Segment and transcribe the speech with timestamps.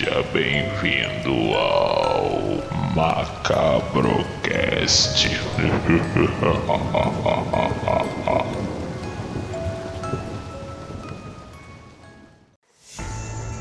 [0.00, 2.30] Seja bem-vindo ao
[2.96, 4.08] Macabrocast.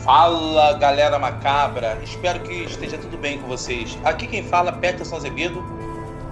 [0.06, 4.00] Fala galera macabra, espero que esteja tudo bem com vocês.
[4.06, 5.62] Aqui quem fala é Peterson Azevedo,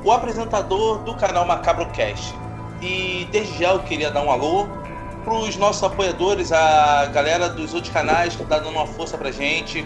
[0.06, 2.34] o apresentador do canal Macabrocast.
[2.82, 4.70] E desde já eu queria dar um alô
[5.26, 9.30] para os nossos apoiadores, a galera dos outros canais que está dando uma força pra
[9.30, 9.86] gente.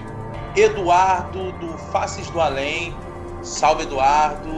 [0.56, 2.94] Eduardo do Faces do Além,
[3.42, 4.52] salve Eduardo.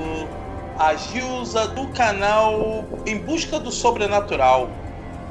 [0.77, 4.69] A Gilza do canal Em Busca do Sobrenatural,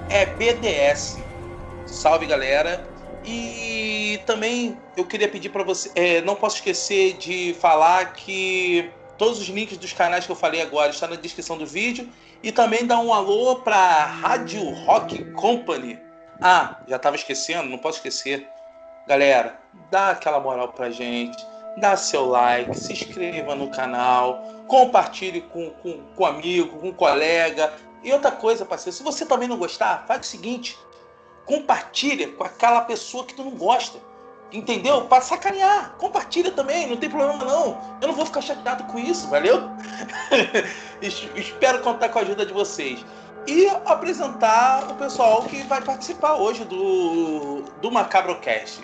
[0.08, 1.18] é BDS.
[1.84, 2.86] Salve galera.
[3.24, 9.40] E também eu queria pedir para você, é, não posso esquecer de falar que todos
[9.40, 12.08] os links dos canais que eu falei agora estão na descrição do vídeo
[12.42, 15.98] e também dar um alô para Rádio Rock Company.
[16.41, 18.48] Ah, já estava esquecendo, não posso esquecer.
[19.06, 21.37] Galera, dá aquela moral pra gente,
[21.77, 27.73] dá seu like, se inscreva no canal, compartilhe com, com, com amigo, com colega.
[28.03, 30.78] E outra coisa, parceiro, se você também não gostar, faz o seguinte,
[31.45, 33.98] compartilha com aquela pessoa que tu não gosta.
[34.53, 35.06] Entendeu?
[35.06, 35.95] Para sacanear.
[35.97, 37.81] Compartilha também, não tem problema não.
[38.03, 39.70] Eu não vou ficar chateado com isso, valeu?
[41.00, 43.03] Espero contar com a ajuda de vocês.
[43.47, 48.83] E apresentar o pessoal que vai participar hoje do, do Macabrocast.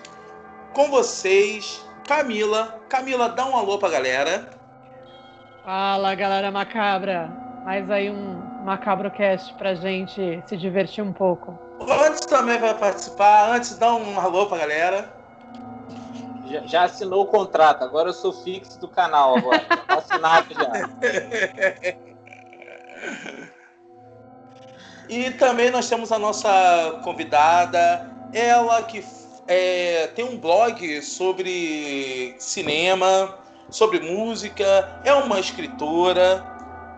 [0.78, 2.80] Com vocês, Camila.
[2.88, 4.48] Camila, dá um alô pra galera.
[5.64, 7.28] Fala, galera macabra.
[7.64, 11.58] Mais aí um Macabrocast pra gente se divertir um pouco.
[11.80, 13.56] Antes também vai participar.
[13.56, 15.12] Antes, dá um alô pra galera.
[16.46, 19.58] Já, já, assinou o contrato, agora eu sou fixo do canal agora.
[19.58, 21.98] Tá assinado já.
[25.08, 29.00] E também nós temos a nossa convidada, ela que
[29.48, 33.34] é, tem um blog sobre cinema,
[33.70, 36.44] sobre música, é uma escritora.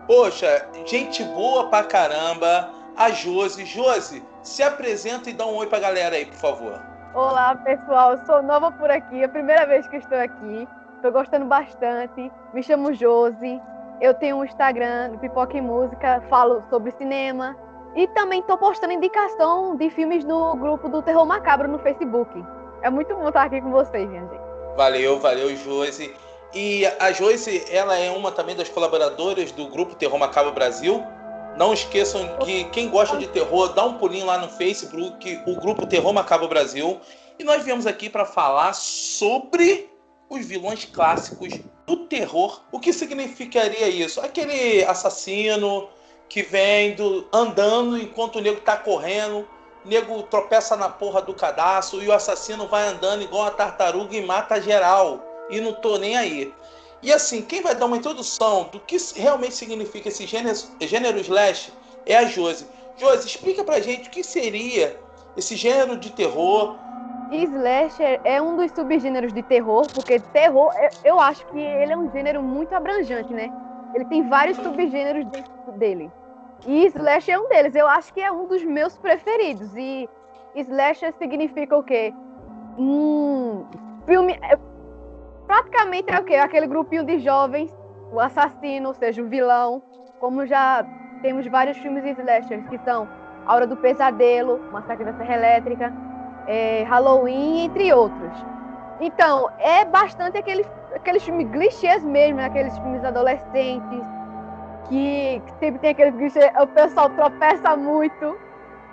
[0.05, 2.69] Poxa, gente boa pra caramba.
[2.97, 3.65] A Josi.
[3.65, 6.81] Josi, se apresenta e dá um oi pra galera aí, por favor.
[7.13, 8.17] Olá, pessoal.
[8.25, 10.67] Sou nova por aqui, é a primeira vez que estou aqui.
[10.97, 12.29] Estou gostando bastante.
[12.53, 13.59] Me chamo Josi.
[14.01, 17.55] Eu tenho um Instagram, Pipoca e Música, falo sobre cinema.
[17.95, 22.31] E também estou postando indicação de filmes no grupo do Terror Macabro no Facebook.
[22.81, 24.41] É muito bom estar aqui com vocês, minha gente.
[24.77, 26.13] Valeu, valeu, Josi.
[26.53, 31.03] E a Joyce, ela é uma também das colaboradoras do grupo Terror Macabro Brasil.
[31.57, 35.85] Não esqueçam que quem gosta de terror, dá um pulinho lá no Facebook, o grupo
[35.85, 36.99] Terror Macabro Brasil.
[37.37, 39.89] E nós viemos aqui para falar sobre
[40.29, 42.61] os vilões clássicos do terror.
[42.71, 44.21] O que significaria isso?
[44.21, 45.89] Aquele assassino
[46.31, 49.45] que vem do, andando enquanto o nego tá correndo,
[49.83, 54.15] o nego tropeça na porra do cadastro e o assassino vai andando igual a tartaruga
[54.15, 55.21] e mata geral.
[55.49, 56.53] E não tô nem aí.
[57.03, 61.73] E assim, quem vai dar uma introdução do que realmente significa esse gênero, gênero slash
[62.05, 62.65] é a Josi.
[62.95, 64.97] Josi, explica pra gente o que seria
[65.35, 66.77] esse gênero de terror.
[67.29, 70.71] Slasher é um dos subgêneros de terror, porque terror,
[71.03, 73.51] eu acho que ele é um gênero muito abrangente, né?
[73.93, 76.09] Ele tem vários subgêneros dentro dele.
[76.65, 77.75] E Slasher é um deles.
[77.75, 79.75] Eu acho que é um dos meus preferidos.
[79.75, 80.09] E
[80.55, 82.13] Slasher significa o quê?
[82.77, 83.65] Um
[84.05, 84.39] filme
[85.47, 86.35] praticamente é o quê?
[86.35, 87.75] Aquele grupinho de jovens,
[88.11, 89.81] o assassino, ou seja, o vilão,
[90.19, 90.85] como já
[91.21, 93.07] temos vários filmes slashers, que são
[93.45, 95.93] A Hora do Pesadelo, Massacre da Serra Elétrica,
[96.47, 98.33] é, Halloween, entre outros.
[98.99, 102.45] Então, é bastante aqueles, aqueles filmes clichês mesmo, né?
[102.45, 104.01] aqueles filmes adolescentes,
[104.91, 108.37] que, que sempre tem aqueles clichês, o pessoal tropeça muito,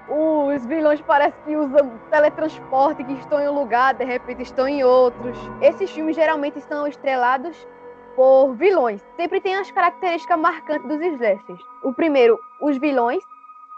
[0.09, 4.84] os vilões parecem que usam teletransporte, que estão em um lugar, de repente estão em
[4.84, 5.37] outros.
[5.60, 7.67] Esses filmes geralmente são estrelados
[8.14, 9.05] por vilões.
[9.17, 11.61] Sempre tem as características marcantes dos slashers.
[11.82, 13.22] O primeiro, os vilões.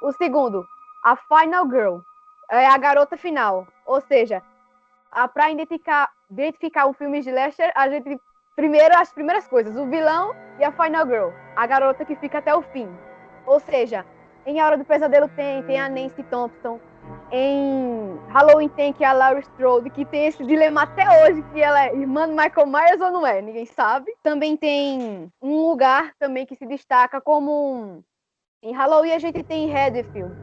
[0.02, 0.66] O segundo,
[1.04, 1.98] a final girl,
[2.50, 3.66] é a garota final.
[3.84, 4.42] Ou seja,
[5.34, 8.20] para identificar, identificar um filme slasher, a gente
[8.60, 12.54] primeiro as primeiras coisas, o vilão e a final girl, a garota que fica até
[12.54, 12.86] o fim.
[13.46, 14.04] Ou seja,
[14.44, 16.78] em A Hora do Pesadelo tem, tem a Nancy Thompson.
[17.32, 21.62] Em Halloween tem que é a Laurie Strode, que tem esse dilema até hoje, que
[21.62, 24.12] ela é irmã do Michael Myers ou não é, ninguém sabe.
[24.22, 28.02] Também tem um lugar também que se destaca como um...
[28.62, 30.34] Em Halloween a gente tem Redfield.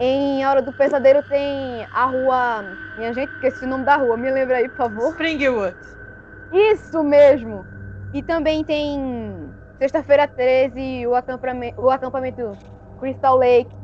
[0.00, 2.64] Em Hora do Pesadelo tem a rua...
[2.96, 5.10] Minha gente, esqueci o nome da rua, me lembra aí, por favor.
[5.10, 5.76] Springwood.
[6.52, 7.64] Isso mesmo!
[8.12, 12.52] E também tem Sexta-feira 13, o acampamento, o acampamento
[13.00, 13.74] Crystal Lake.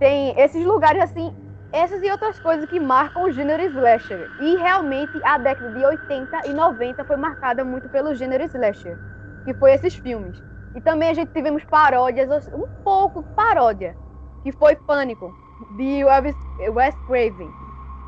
[0.00, 1.32] Tem esses lugares assim
[1.70, 4.30] essas e outras coisas que marcam o gênero slasher.
[4.40, 8.96] E realmente a década de 80 e 90 foi marcada muito pelo gênero slasher,
[9.44, 10.40] que foi esses filmes.
[10.74, 13.96] E também a gente tivemos paródias, um pouco paródia,
[14.42, 15.32] que foi Pânico,
[15.76, 17.50] de Wes Craven.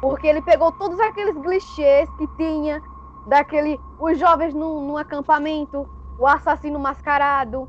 [0.00, 2.80] Porque ele pegou todos aqueles clichês que tinha
[3.26, 5.88] daquele os jovens num, num acampamento,
[6.18, 7.68] o assassino mascarado,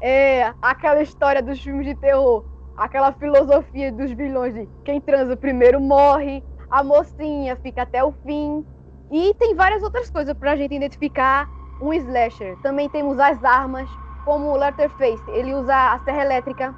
[0.00, 2.44] é, aquela história dos filmes de terror
[2.80, 8.64] aquela filosofia dos vilões de quem transa primeiro morre, a mocinha fica até o fim.
[9.10, 11.46] E tem várias outras coisas para a gente identificar
[11.82, 12.56] um slasher.
[12.62, 13.86] Também temos as armas,
[14.24, 16.74] como o Letterface, ele usa a serra elétrica,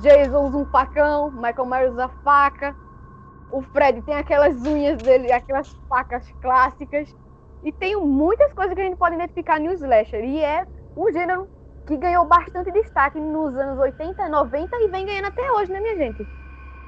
[0.00, 2.76] Jason usa um facão, Michael Myers usa faca,
[3.50, 7.16] o Fred tem aquelas unhas dele, aquelas facas clássicas.
[7.62, 10.24] E tem muitas coisas que a gente pode identificar no slasher.
[10.24, 10.64] E é
[10.96, 11.46] um gênero
[11.86, 15.96] que ganhou bastante destaque nos anos 80, 90 e vem ganhando até hoje, né, minha
[15.96, 16.26] gente?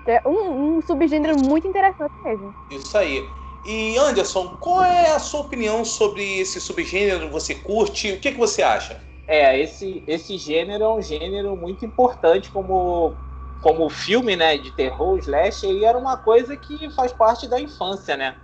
[0.06, 2.54] É um, um subgênero muito interessante mesmo.
[2.70, 3.28] Isso aí.
[3.64, 7.30] E Anderson, qual é a sua opinião sobre esse subgênero?
[7.30, 8.12] Você curte?
[8.12, 9.00] O que, que você acha?
[9.26, 13.16] É, esse, esse gênero é um gênero muito importante como,
[13.60, 18.16] como filme né, de terror, slash, e era uma coisa que faz parte da infância,
[18.16, 18.36] né?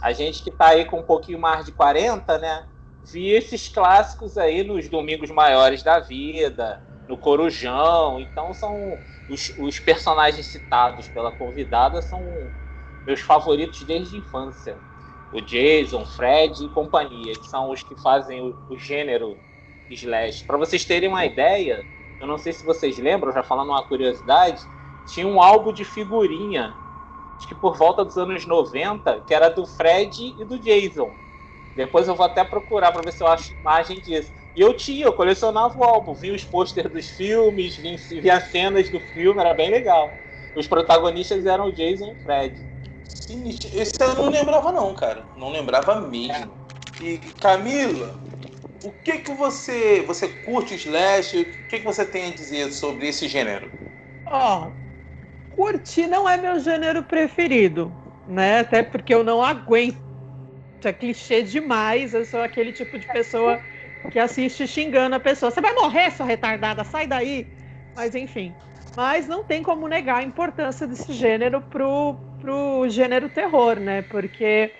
[0.00, 2.66] A gente que tá aí com um pouquinho mais de 40, né?
[3.10, 8.20] vi esses clássicos aí nos domingos maiores da vida, no Corujão.
[8.20, 8.98] Então são
[9.28, 12.52] os, os personagens citados pela convidada são
[13.06, 14.76] meus favoritos desde a infância.
[15.32, 19.38] O Jason, Fred e companhia, que são os que fazem o, o gênero
[19.90, 20.44] slash.
[20.44, 21.86] Para vocês terem uma ideia,
[22.20, 24.62] eu não sei se vocês lembram, já falando uma curiosidade,
[25.06, 26.74] tinha um álbum de figurinha,
[27.38, 31.16] acho que por volta dos anos 90, que era do Fred e do Jason
[31.78, 34.32] depois eu vou até procurar para ver se eu acho imagem disso.
[34.52, 38.48] E eu tinha, eu colecionava o álbum, vi os pôsteres dos filmes, vi, vi as
[38.48, 40.20] cenas do filme, era bem legal.
[40.56, 42.60] Os protagonistas eram o Jason e o Fred.
[43.72, 45.24] Esse eu não lembrava não, cara.
[45.36, 46.52] Não lembrava mesmo.
[47.00, 48.18] E Camila,
[48.82, 51.38] o que que você você curte o slash?
[51.40, 53.70] O que que você tem a dizer sobre esse gênero?
[54.26, 54.72] Ó,
[55.58, 57.92] curtir não é meu gênero preferido,
[58.28, 58.60] né?
[58.60, 59.98] Até porque eu não aguento
[60.84, 62.14] é clichê demais.
[62.14, 63.60] Eu sou aquele tipo de pessoa
[64.12, 65.50] que assiste xingando a pessoa.
[65.50, 67.48] Você vai morrer, sua retardada, sai daí.
[67.96, 68.54] Mas enfim.
[68.96, 74.02] Mas não tem como negar a importância desse gênero pro, pro gênero terror, né?
[74.02, 74.72] Porque,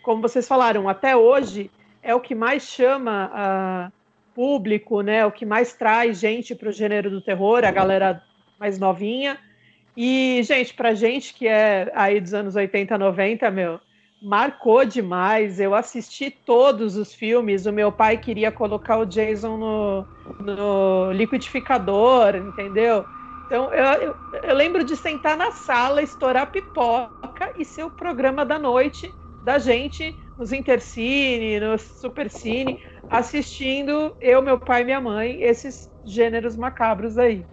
[0.00, 1.72] como vocês falaram, até hoje
[2.04, 3.92] é o que mais chama uh,
[4.32, 5.26] público, né?
[5.26, 8.22] O que mais traz gente pro gênero do terror, a galera
[8.60, 9.36] mais novinha.
[9.96, 13.80] E, gente, pra gente que é aí dos anos 80, 90, meu,
[14.20, 15.58] marcou demais.
[15.58, 17.66] Eu assisti todos os filmes.
[17.66, 20.06] O meu pai queria colocar o Jason no,
[20.40, 23.04] no liquidificador, entendeu?
[23.46, 28.44] Então eu, eu, eu, lembro de sentar na sala, estourar pipoca e ser o programa
[28.44, 32.78] da noite da gente nos Intercine, no Supercine,
[33.08, 37.44] assistindo eu, meu pai e minha mãe, esses gêneros macabros aí.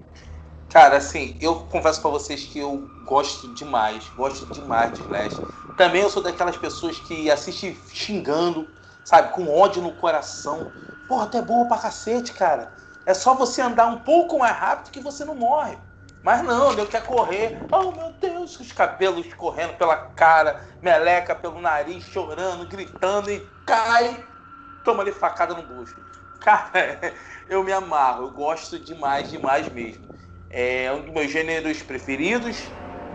[0.70, 5.42] Cara, assim, eu confesso para vocês que eu gosto demais, gosto demais de Flash.
[5.76, 8.70] Também eu sou daquelas pessoas que assistem xingando,
[9.04, 10.74] sabe, com ódio no coração.
[11.08, 12.74] Porra, tu é boa pra cacete, cara.
[13.06, 15.78] É só você andar um pouco mais rápido que você não morre.
[16.22, 17.66] Mas não, ele quer correr.
[17.72, 24.28] Oh meu Deus, os cabelos correndo pela cara, meleca pelo nariz, chorando, gritando e cai.
[24.84, 26.02] Toma ali facada no bucho.
[26.40, 26.72] Cara,
[27.48, 30.08] eu me amarro, eu gosto demais, demais mesmo.
[30.50, 32.58] É um dos meus gêneros preferidos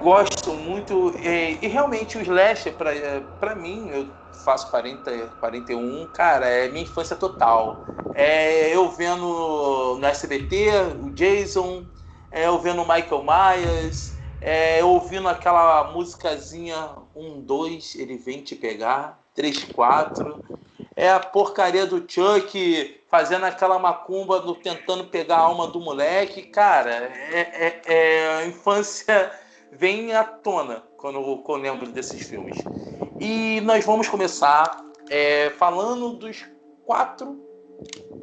[0.02, 1.14] gosto muito.
[1.22, 2.90] E, e realmente o Slasher, pra,
[3.38, 4.08] pra mim, eu
[4.44, 7.86] faço 40, 41, cara, é minha infância total.
[8.14, 10.70] É eu vendo no SBT
[11.00, 11.84] o Jason,
[12.30, 18.42] é eu vendo o Michael Myers, é eu ouvindo aquela musicazinha 1, 2, ele vem
[18.42, 20.42] te pegar, 3, 4.
[20.94, 26.44] É a porcaria do Chuck fazendo aquela macumba no, tentando pegar a alma do moleque.
[26.44, 26.90] Cara,
[27.30, 29.30] é, é, é a infância
[29.70, 32.56] vem à tona quando eu, lembro desses filmes.
[33.20, 36.46] E nós vamos começar é, falando dos
[36.86, 37.38] quatro,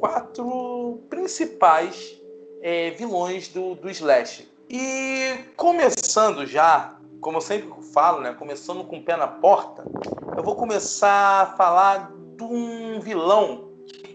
[0.00, 2.20] quatro principais
[2.60, 4.50] é, vilões do, do Slash.
[4.68, 9.84] E começando já, como eu sempre falo, né, começando com o pé na porta,
[10.36, 13.69] eu vou começar a falar de um vilão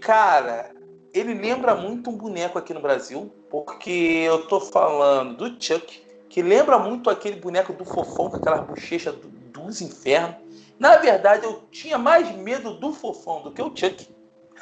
[0.05, 0.69] cara,
[1.11, 6.43] ele lembra muito um boneco aqui no Brasil, porque eu tô falando do Chuck, que
[6.43, 10.35] lembra muito aquele boneco do fofão com aquela bochecha do, dos infernos.
[10.77, 14.07] Na verdade, eu tinha mais medo do fofão do que o Chuck.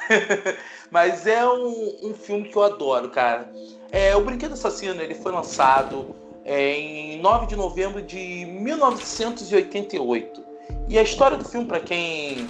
[0.90, 3.52] Mas é um, um, filme que eu adoro, cara.
[3.92, 10.42] É, o Brinquedo Assassino ele foi lançado é, em 9 de novembro de 1988.
[10.88, 12.48] E a história do filme, para quem.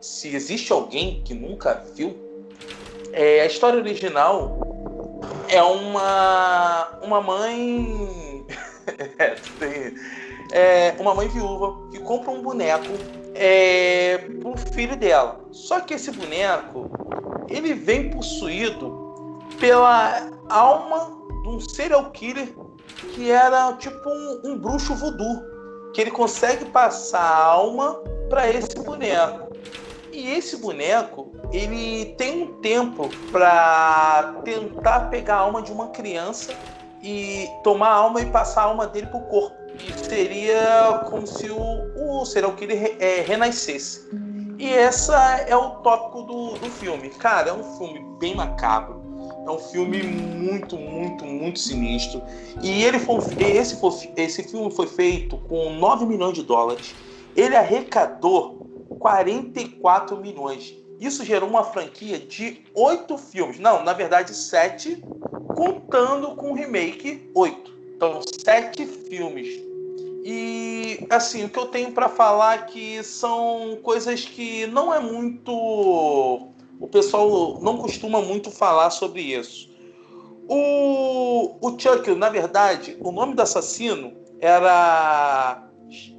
[0.00, 2.27] Se existe alguém que nunca viu,
[3.18, 4.60] é, a história original
[5.48, 8.46] é uma, uma mãe.
[9.18, 9.92] é,
[10.52, 12.86] é, uma mãe viúva que compra um boneco
[13.34, 15.40] é, pro filho dela.
[15.50, 16.88] Só que esse boneco
[17.48, 21.10] ele vem possuído pela alma
[21.42, 22.48] de um serial killer
[23.14, 25.42] que era tipo um, um bruxo voodoo,
[25.92, 29.48] que ele consegue passar a alma para esse boneco.
[30.12, 36.54] E esse boneco, ele tem um tempo para tentar pegar a alma de uma criança
[37.02, 39.56] e tomar a alma e passar a alma dele pro corpo.
[39.74, 44.08] E seria como se o, o serial killer é, renascesse.
[44.58, 47.10] E essa é o tópico do, do filme.
[47.10, 49.00] Cara, é um filme bem macabro.
[49.46, 52.20] É um filme muito, muito, muito sinistro.
[52.60, 56.94] E ele foi, esse, foi, esse filme foi feito com 9 milhões de dólares.
[57.36, 58.66] Ele arrecadou
[58.98, 60.74] 44 milhões.
[61.00, 63.58] Isso gerou uma franquia de oito filmes.
[63.58, 65.02] Não, na verdade, sete,
[65.54, 67.72] contando com o remake, oito.
[67.94, 69.46] Então, sete filmes.
[70.24, 75.52] E, assim, o que eu tenho para falar que são coisas que não é muito.
[76.80, 79.68] O pessoal não costuma muito falar sobre isso.
[80.48, 85.68] O, o Chuck, na verdade, o nome do assassino era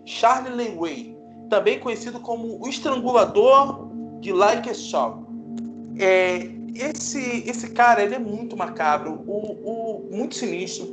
[0.05, 1.17] Charlie Leeway,
[1.49, 3.88] também conhecido como o Estrangulador
[4.19, 5.27] de Like Shaw.
[5.97, 10.87] É, esse, esse cara ele é muito macabro, o, o, muito sinistro.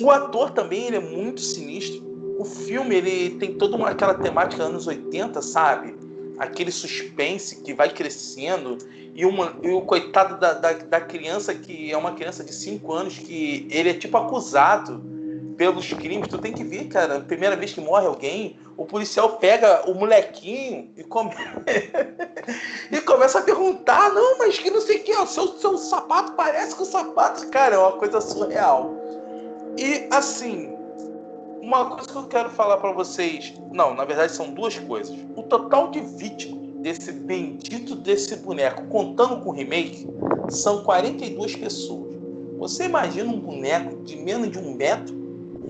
[0.00, 2.06] O ator também ele é muito sinistro.
[2.38, 5.96] O filme ele tem toda uma, aquela temática anos 80, sabe?
[6.38, 8.78] Aquele suspense que vai crescendo
[9.14, 12.92] e, uma, e o coitado da, da, da criança que é uma criança de 5
[12.92, 15.17] anos que ele é tipo acusado
[15.58, 16.28] pelos crimes.
[16.28, 20.88] Tu tem que ver, cara, primeira vez que morre alguém, o policial pega o molequinho
[20.96, 21.34] e, come...
[22.90, 26.32] e começa a perguntar, não, mas que não sei o que, ó, seu, seu sapato
[26.32, 27.46] parece com o sapato.
[27.48, 28.94] Cara, é uma coisa surreal.
[29.76, 30.72] E assim,
[31.60, 35.14] uma coisa que eu quero falar para vocês, não, na verdade são duas coisas.
[35.36, 40.08] O total de vítimas desse bendito desse boneco, contando com o remake,
[40.48, 42.16] são 42 pessoas.
[42.58, 45.18] Você imagina um boneco de menos de um metro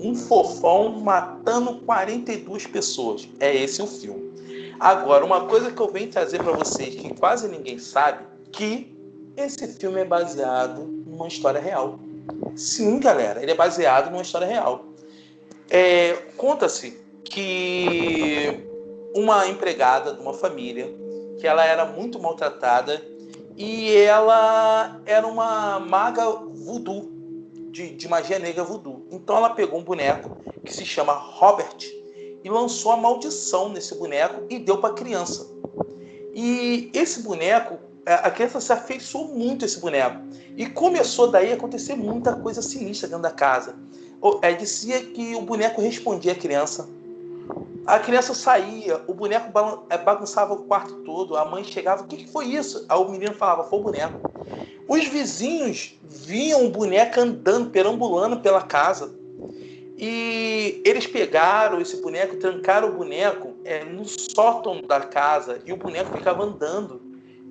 [0.01, 3.27] um fofão matando 42 pessoas.
[3.39, 4.29] É esse o filme.
[4.79, 8.95] Agora, uma coisa que eu venho trazer para vocês que quase ninguém sabe, que
[9.35, 11.99] esse filme é baseado numa história real.
[12.55, 14.85] Sim, galera, ele é baseado numa história real.
[15.69, 18.65] É, Conta-se que
[19.13, 20.93] uma empregada de uma família,
[21.39, 23.01] que ela era muito maltratada
[23.57, 27.18] e ela era uma maga voodoo
[27.71, 29.05] de, de magia negra voodoo.
[29.11, 31.77] Então ela pegou um boneco que se chama Robert
[32.43, 35.49] e lançou a maldição nesse boneco e deu para a criança.
[36.33, 40.21] E esse boneco, é, a criança se afeiçoou muito a esse boneco.
[40.55, 43.75] E começou daí a acontecer muita coisa sinistra dentro da casa.
[44.41, 46.89] É, dizia que o boneco respondia à criança.
[47.85, 49.51] A criança saía, o boneco
[49.89, 52.85] é, bagunçava o quarto todo, a mãe chegava, o que, que foi isso?
[52.87, 54.19] Aí o menino falava, foi o boneco.
[54.87, 59.13] Os vizinhos viam o boneco andando, perambulando pela casa.
[59.97, 65.77] E eles pegaram esse boneco, trancaram o boneco é, no sótão da casa e o
[65.77, 67.01] boneco ficava andando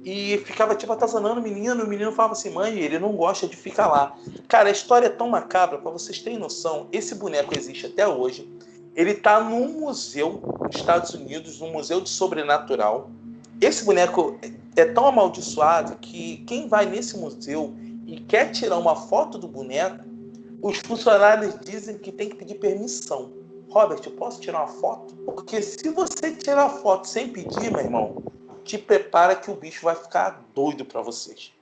[0.04, 1.84] e ficava tipo atazanando o menino.
[1.84, 4.16] O menino falava assim: mãe, ele não gosta de ficar lá.
[4.48, 8.48] Cara, a história é tão macabra, para vocês terem noção, esse boneco existe até hoje.
[8.94, 13.10] Ele está num museu nos Estados Unidos, no Museu de Sobrenatural.
[13.60, 14.38] Esse boneco
[14.76, 17.74] é tão amaldiçoado que quem vai nesse museu
[18.06, 20.04] e quer tirar uma foto do boneco,
[20.62, 23.32] os funcionários dizem que tem que pedir permissão.
[23.70, 25.14] Robert, eu posso tirar uma foto?
[25.16, 28.22] Porque se você tirar a foto sem pedir, meu irmão,
[28.64, 31.52] te prepara que o bicho vai ficar doido para vocês.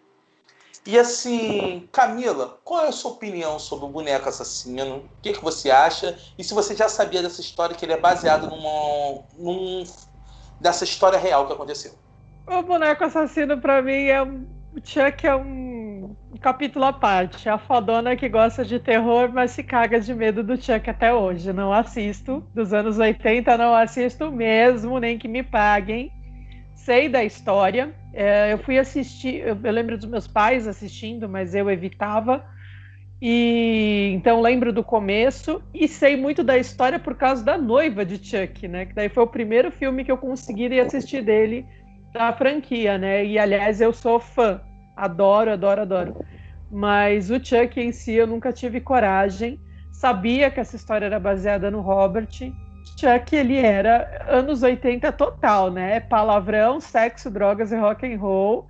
[0.86, 4.98] E assim, Camila, qual é a sua opinião sobre o boneco assassino?
[4.98, 6.16] O que, que você acha?
[6.38, 9.84] E se você já sabia dessa história, que ele é baseado numa, num,
[10.60, 11.92] dessa história real que aconteceu?
[12.46, 14.46] O boneco assassino, para mim, é um.
[14.84, 17.48] Chuck é um, um capítulo à parte.
[17.48, 21.52] A fodona que gosta de terror, mas se caga de medo do Chuck até hoje.
[21.52, 22.46] Não assisto.
[22.54, 26.12] Dos anos 80, não assisto mesmo, nem que me paguem.
[26.74, 27.92] Sei da história.
[28.16, 29.46] É, eu fui assistir.
[29.46, 32.42] Eu, eu lembro dos meus pais assistindo, mas eu evitava.
[33.20, 38.16] E então lembro do começo e sei muito da história por causa da noiva de
[38.16, 38.86] Chuck, né?
[38.86, 41.66] Que daí foi o primeiro filme que eu consegui assistir dele
[42.12, 43.24] da franquia, né?
[43.24, 44.62] E aliás, eu sou fã,
[44.96, 46.16] adoro, adoro, adoro.
[46.70, 49.60] Mas o Chuck em si eu nunca tive coragem.
[49.92, 52.28] sabia que essa história era baseada no Robert.
[52.98, 56.00] Chuck, ele era anos 80 total, né?
[56.00, 58.66] Palavrão, sexo, drogas e rock and roll.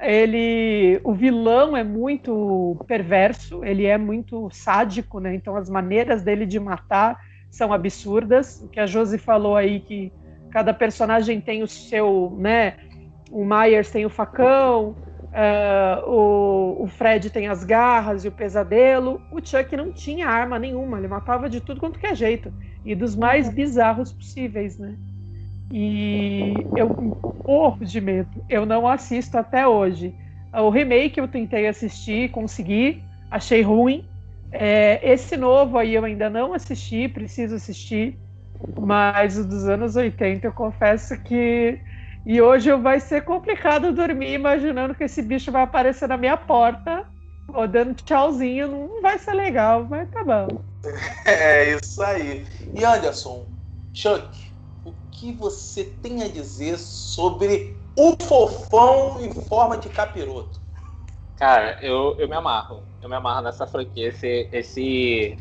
[0.00, 5.34] Ele, o vilão é muito perverso, ele é muito sádico, né?
[5.34, 7.18] Então as maneiras dele de matar
[7.50, 8.62] são absurdas.
[8.62, 10.12] O que a Josi falou aí que
[10.50, 12.76] cada personagem tem o seu, né?
[13.30, 14.96] O Myers tem o facão,
[15.28, 19.20] uh, o, o, Fred tem as garras e o pesadelo.
[19.30, 22.52] O Chuck não tinha arma nenhuma, ele matava de tudo quanto que é jeito
[22.84, 24.96] e dos mais bizarros possíveis, né?
[25.70, 26.88] E eu
[27.46, 28.30] morro de medo.
[28.48, 30.14] Eu não assisto até hoje.
[30.52, 34.06] O remake eu tentei assistir, consegui, achei ruim.
[34.50, 38.16] É, esse novo aí eu ainda não assisti, preciso assistir.
[38.80, 41.78] Mas o dos anos 80, eu confesso que.
[42.24, 47.04] E hoje vai ser complicado dormir imaginando que esse bicho vai aparecer na minha porta,
[47.48, 48.68] ou dando tchauzinho.
[48.68, 50.46] Não vai ser legal, mas tá bom.
[51.26, 52.46] É isso aí.
[52.74, 53.46] E Anderson,
[53.92, 54.28] Chuck,
[54.84, 60.60] o que você tem a dizer sobre o fofão em forma de capiroto?
[61.36, 62.82] Cara, eu, eu me amarro.
[63.00, 64.08] Eu me amarro nessa franquia.
[64.08, 65.36] Esse, esse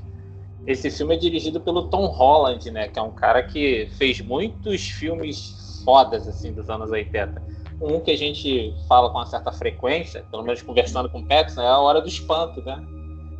[0.66, 2.90] esse filme é dirigido pelo Tom Holland, né?
[2.90, 7.42] Que é um cara que fez muitos filmes fodas, assim, dos anos 80.
[7.82, 11.62] Um que a gente fala com uma certa frequência, pelo menos conversando com o Peterson,
[11.62, 12.86] é A Hora do Espanto, né?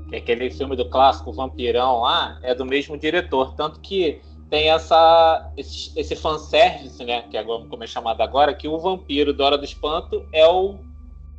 [0.08, 3.54] Que é aquele filme do clássico Vampirão lá, é do mesmo diretor.
[3.56, 7.24] Tanto que tem essa, esse, esse fanservice, né?
[7.24, 10.76] Que é como é chamado agora, que o vampiro da Hora do Espanto é o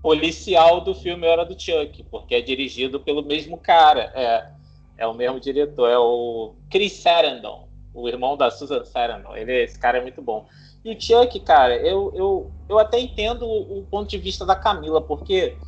[0.02, 4.12] policial do filme Hora do Chuck, porque é dirigido pelo mesmo cara.
[4.14, 4.50] É,
[4.98, 9.34] é o mesmo diretor, é o Chris Sarandon, o irmão da Susan Sarandon.
[9.34, 10.46] Ele, esse cara é muito bom.
[10.88, 14.56] E o Chuck, cara, eu, eu, eu até entendo o, o ponto de vista da
[14.56, 15.58] Camila, porque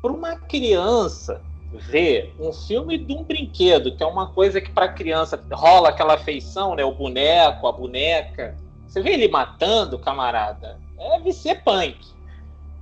[0.00, 4.88] para uma criança ver um filme de um brinquedo, que é uma coisa que para
[4.88, 6.82] criança rola aquela afeição, né?
[6.82, 8.56] O boneco, a boneca.
[8.88, 11.98] Você vê ele matando, camarada, deve ser punk.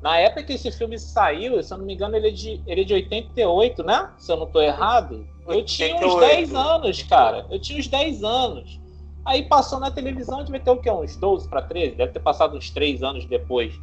[0.00, 2.82] Na época que esse filme saiu, se eu não me engano, ele é de, ele
[2.82, 4.08] é de 88, né?
[4.16, 5.26] Se eu não estou errado.
[5.48, 7.44] Eu tinha uns 10 anos, cara.
[7.50, 8.78] Eu tinha uns 10 anos.
[9.28, 10.90] Aí passou na televisão, devia ter o quê?
[10.90, 11.96] Uns 12 para 13?
[11.96, 13.78] Deve ter passado uns 3 anos depois.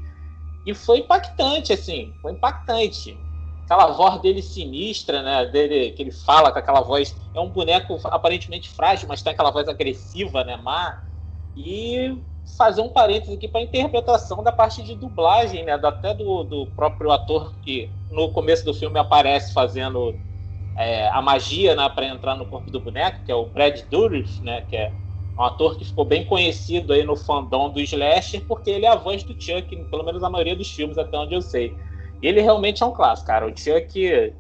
[0.66, 2.12] E foi impactante, assim.
[2.20, 3.16] Foi impactante.
[3.64, 5.46] Aquela voz dele sinistra, né?
[5.46, 7.16] Dele, que ele fala com aquela voz.
[7.32, 10.58] É um boneco aparentemente frágil, mas tem aquela voz agressiva, né?
[10.58, 11.04] Má.
[11.56, 12.18] E
[12.58, 15.74] fazer um parênteses aqui para a interpretação da parte de dublagem, né?
[15.74, 20.16] Até do, do próprio ator que no começo do filme aparece fazendo
[20.76, 24.42] é, a magia né, para entrar no corpo do boneco, que é o Brad Dourif,
[24.42, 24.62] né?
[24.62, 25.05] Que é
[25.38, 28.96] um ator que ficou bem conhecido aí no fandom do slasher, porque ele é a
[28.96, 31.76] voz do Chuck, pelo menos a maioria dos filmes, até onde eu sei.
[32.22, 33.46] E ele realmente é um clássico, cara.
[33.46, 34.34] O Chuck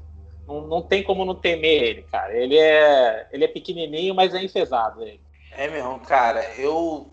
[0.48, 2.34] não, não tem como não temer ele, cara.
[2.34, 5.02] Ele é, ele é pequenininho, mas é enfesado.
[5.02, 5.20] Ele.
[5.52, 6.44] É mesmo, cara.
[6.58, 7.12] Eu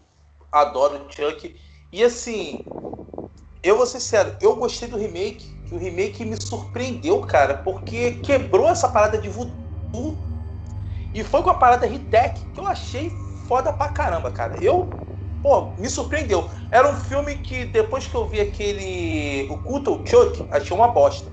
[0.53, 1.57] adoro o Chuck.
[1.92, 2.64] E assim,
[3.62, 8.68] eu vou ser sério, eu gostei do remake, o remake me surpreendeu, cara, porque quebrou
[8.68, 10.16] essa parada de voodoo
[11.14, 13.11] e foi com a parada Ritec que eu achei
[13.46, 14.57] foda pra caramba, cara.
[14.59, 14.98] Eu,
[15.42, 16.50] pô, me surpreendeu.
[16.70, 21.33] Era um filme que depois que eu vi aquele O Culto Chuck, achei uma bosta.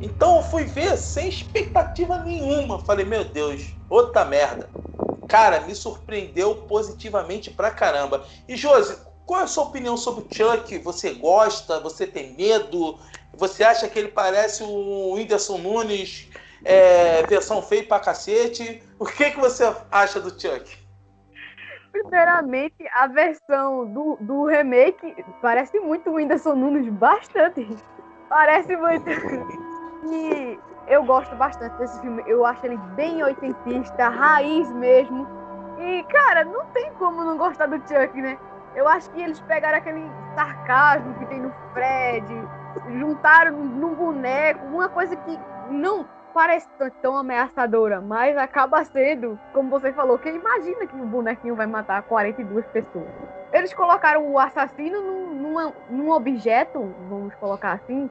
[0.00, 2.78] Então eu fui ver sem expectativa nenhuma.
[2.84, 4.70] Falei, meu Deus, outra merda
[5.26, 8.24] cara, me surpreendeu positivamente pra caramba.
[8.48, 10.78] E Josi, qual é a sua opinião sobre o Chuck?
[10.78, 11.80] Você gosta?
[11.80, 12.98] Você tem medo?
[13.34, 16.28] Você acha que ele parece o Whindersson Nunes
[16.64, 18.82] é, versão feia pra cacete?
[18.98, 20.85] O que, que você acha do Chuck?
[22.02, 27.66] Primeiramente, a versão do, do remake parece muito o Whindersson Nunes, bastante.
[28.28, 29.04] Parece muito.
[30.08, 30.56] E
[30.86, 32.22] eu gosto bastante desse filme.
[32.28, 35.26] Eu acho ele bem oitentista, raiz mesmo.
[35.80, 38.38] E, cara, não tem como não gostar do Chuck, né?
[38.76, 42.32] Eu acho que eles pegaram aquele sarcasmo que tem no Fred,
[43.00, 46.06] juntaram num boneco, uma coisa que não
[46.36, 46.68] parece
[47.00, 52.02] tão ameaçadora, mas acaba sendo, como você falou, quem imagina que o bonequinho vai matar
[52.02, 53.08] 42 pessoas.
[53.54, 58.10] Eles colocaram o assassino num, num, num objeto, vamos colocar assim,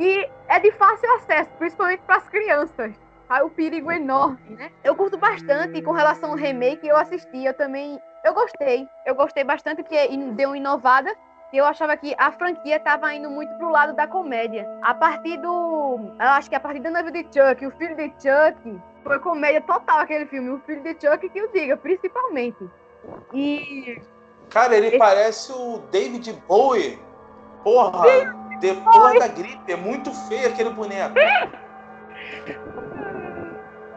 [0.00, 2.92] e é de fácil acesso, principalmente para as crianças.
[3.28, 4.72] Aí o perigo é enorme, né?
[4.82, 8.88] Eu curto bastante com relação ao remake eu assisti, eu também eu gostei.
[9.06, 11.14] Eu gostei bastante que deu uma inovada.
[11.52, 14.68] E eu achava que a franquia estava indo muito pro lado da comédia.
[14.82, 15.98] A partir do.
[16.18, 19.60] Eu acho que a partir da noiva de Chuck, o filho de Chuck, foi comédia
[19.60, 20.50] total aquele filme.
[20.50, 22.68] O filho de Chuck que eu diga, principalmente.
[23.34, 24.00] E.
[24.48, 24.98] Cara, ele Esse...
[24.98, 26.98] parece o David Bowie.
[27.64, 28.02] Porra!
[28.08, 28.40] Sim.
[28.60, 31.14] Depois da gripe, é muito feio aquele boneco.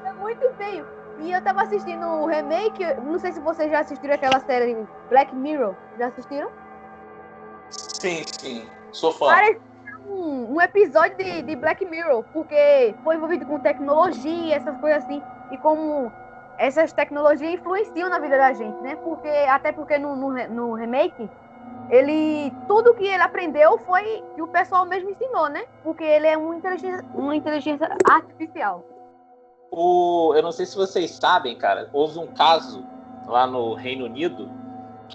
[0.06, 0.88] É muito feio.
[1.20, 4.78] E eu tava assistindo o remake, não sei se vocês já assistiram aquela série
[5.10, 5.76] Black Mirror.
[5.98, 6.50] Já assistiram?
[7.70, 8.70] Sim, sim.
[8.92, 9.28] Sou fã.
[9.28, 9.62] Parece
[10.08, 15.22] um, um episódio de, de Black Mirror, porque foi envolvido com tecnologia, essas coisas assim,
[15.52, 16.12] e como
[16.58, 18.96] essas tecnologias influenciam na vida da gente, né?
[18.98, 21.30] Porque, até porque no, no, no remake,
[21.90, 22.52] ele.
[22.68, 25.66] Tudo que ele aprendeu foi que o pessoal mesmo ensinou, né?
[25.84, 28.86] Porque ele é uma inteligência, uma inteligência artificial.
[29.72, 32.86] O, eu não sei se vocês sabem, cara, houve um caso
[33.26, 34.52] lá no Reino Unido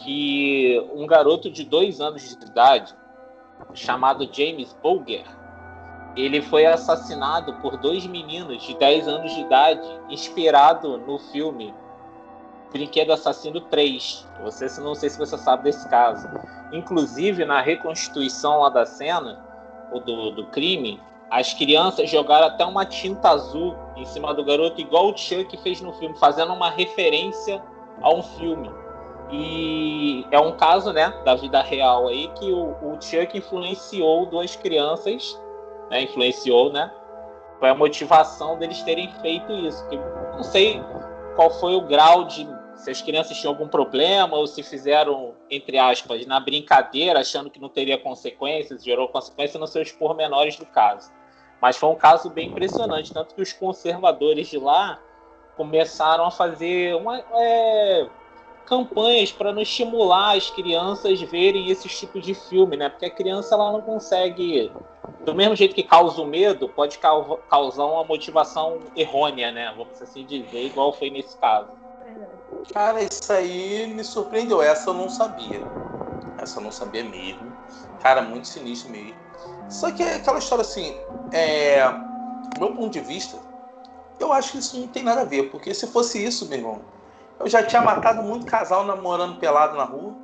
[0.02, 2.94] que um garoto de dois anos de idade,
[3.74, 5.24] chamado James Bulger,
[6.16, 11.72] ele foi assassinado por dois meninos de 10 anos de idade, inspirado no filme
[12.72, 14.26] Brinquedo Assassino 3.
[14.42, 16.28] Você não sei se você sabe desse caso.
[16.72, 19.44] Inclusive, na reconstituição lá da cena,
[19.92, 24.80] ou do, do crime, as crianças jogaram até uma tinta azul em cima do garoto,
[24.80, 27.62] igual o Chuck fez no filme, fazendo uma referência
[28.02, 28.70] a um filme.
[29.30, 34.56] E é um caso, né, da vida real aí, que o, o Chuck influenciou duas
[34.56, 35.38] crianças,
[35.90, 36.90] né, influenciou, né,
[37.58, 39.86] foi a motivação deles terem feito isso.
[39.88, 39.96] Que
[40.34, 40.82] não sei
[41.36, 45.78] qual foi o grau de se as crianças tinham algum problema ou se fizeram, entre
[45.78, 51.10] aspas, na brincadeira, achando que não teria consequências, gerou consequências nos seus pormenores do caso.
[51.60, 55.00] Mas foi um caso bem impressionante, tanto que os conservadores de lá
[55.56, 58.06] começaram a fazer uma, é,
[58.68, 62.90] campanhas para não estimular as crianças verem esses tipos de filme, né?
[62.90, 64.70] Porque a criança ela não consegue,
[65.24, 69.72] do mesmo jeito que causa o medo, pode cau- causar uma motivação errônea, né?
[69.76, 71.70] Vamos assim dizer, igual foi nesse caso.
[72.72, 74.60] Cara, isso aí me surpreendeu.
[74.60, 75.66] Essa eu não sabia.
[76.36, 77.56] Essa eu não sabia mesmo.
[77.98, 79.16] Cara, muito sinistro mesmo.
[79.68, 80.94] Só que é aquela história assim,
[81.32, 81.88] é.
[82.54, 83.40] do meu ponto de vista,
[84.18, 85.50] eu acho que isso não tem nada a ver.
[85.50, 86.97] Porque se fosse isso, meu irmão,
[87.40, 90.14] eu já tinha matado muito casal namorando pelado na rua.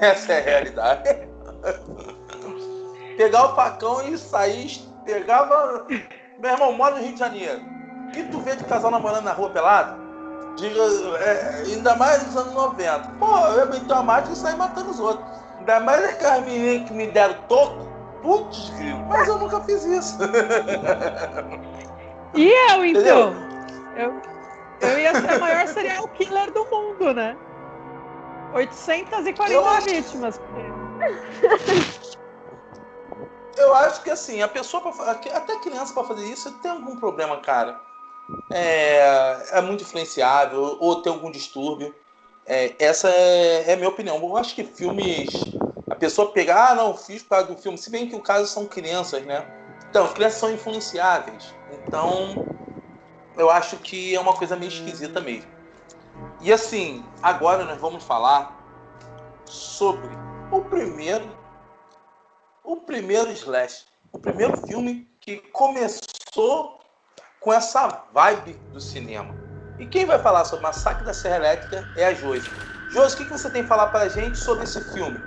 [0.00, 1.28] Essa é a realidade.
[3.16, 5.86] Pegar o facão e sair, pegava.
[6.38, 7.60] Meu irmão, mora no Rio de Janeiro.
[8.08, 10.02] O que tu vê de casal namorando na rua pelado?
[10.56, 10.82] Diga,
[11.20, 13.08] é, ainda mais nos anos 90.
[13.18, 15.26] Pô, eu meter uma máquina e sair matando os outros.
[15.58, 17.88] Ainda mais aquelas meninas que me deram toco.
[18.22, 19.04] Putz, grilo.
[19.06, 20.18] Mas eu nunca fiz isso.
[22.34, 23.32] E eu, então?
[23.96, 24.20] Eu,
[24.92, 27.36] eu ia ser a maior serial killer do mundo, né?
[28.54, 30.40] 840 Eu acho- vítimas.
[33.56, 37.36] Eu acho que assim, a pessoa, pra, até criança pra fazer isso, tem algum problema,
[37.38, 37.80] cara.
[38.50, 41.94] É, é muito influenciável, ou tem algum distúrbio.
[42.46, 44.16] É, essa é, é a minha opinião.
[44.18, 45.30] Eu acho que filmes.
[45.88, 47.78] A pessoa pegar, ah, não, fiz por causa do filme.
[47.78, 49.46] Se bem que o caso são crianças, né?
[49.90, 51.54] Então, crianças são influenciáveis.
[51.70, 52.36] Então,
[53.36, 55.50] eu acho que é uma coisa meio esquisita mesmo.
[56.40, 58.56] E assim, agora nós vamos falar
[59.44, 60.10] sobre
[60.50, 61.44] o primeiro
[62.62, 66.80] o primeiro Slash, o primeiro filme que começou
[67.40, 69.34] com essa vibe do cinema.
[69.78, 72.48] E quem vai falar sobre Massacre da Serra Elétrica é a Josi.
[72.90, 75.18] Josi, o que, que você tem a falar pra gente sobre esse filme?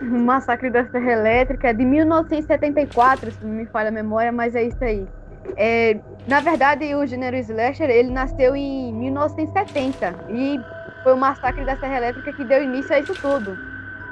[0.00, 4.54] O Massacre da Serra Elétrica é de 1974, se não me falha a memória, mas
[4.54, 5.08] é isso aí.
[5.56, 10.60] É, na verdade, o gênero slasher, ele nasceu em 1970 e
[11.02, 13.56] foi o Massacre da Serra Elétrica que deu início a isso tudo.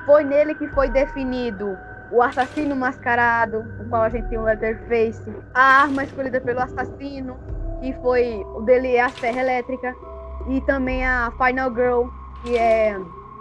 [0.05, 1.77] Foi nele que foi definido
[2.11, 5.23] o assassino mascarado, o qual a gente tem o Leatherface,
[5.55, 7.39] a arma escolhida pelo assassino,
[7.81, 9.95] que foi o dele é a Serra Elétrica,
[10.49, 12.09] e também a Final Girl,
[12.43, 12.95] que é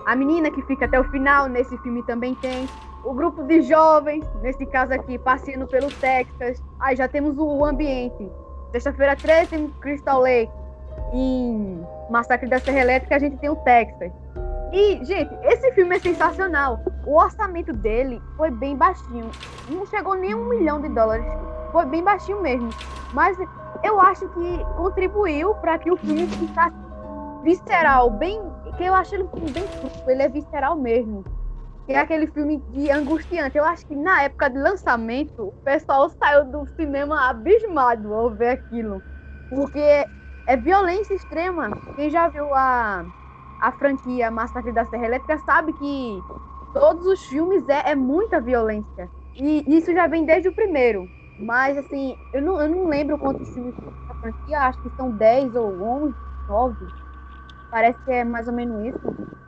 [0.06, 2.67] a menina que fica até o final, nesse filme também tem.
[3.03, 6.61] O grupo de jovens, nesse caso aqui, passeando pelo Texas.
[6.79, 8.31] Aí já temos o ambiente.
[8.71, 10.51] Sexta-feira 13 em Crystal Lake.
[11.13, 14.11] Em Massacre da Serra Elétrica a gente tem o Texas.
[14.71, 16.79] E, gente, esse filme é sensacional.
[17.05, 19.29] O orçamento dele foi bem baixinho.
[19.69, 21.25] Não chegou nem um milhão de dólares.
[21.71, 22.69] Foi bem baixinho mesmo.
[23.13, 23.37] Mas
[23.83, 26.75] eu acho que contribuiu para que o filme ficasse
[27.43, 28.41] visceral, bem.
[28.77, 31.25] Que eu acho ele bem fofo, ele é visceral mesmo.
[31.93, 33.58] É aquele filme de angustiante.
[33.58, 38.49] Eu acho que na época de lançamento, o pessoal saiu do cinema abismado ao ver
[38.51, 39.04] aquilo.
[39.49, 39.80] Porque
[40.45, 41.69] é violência extrema.
[41.95, 43.06] Quem já viu a,
[43.60, 46.25] a franquia Massacre da Serra Elétrica sabe que
[46.73, 49.12] todos os filmes é, é muita violência.
[49.36, 51.12] E isso já vem desde o primeiro.
[51.38, 54.60] Mas, assim, eu não, eu não lembro quantos filmes tem a franquia.
[54.62, 56.15] Acho que são 10 ou 11,
[56.47, 56.88] 9.
[57.69, 59.40] Parece que é mais ou menos isso.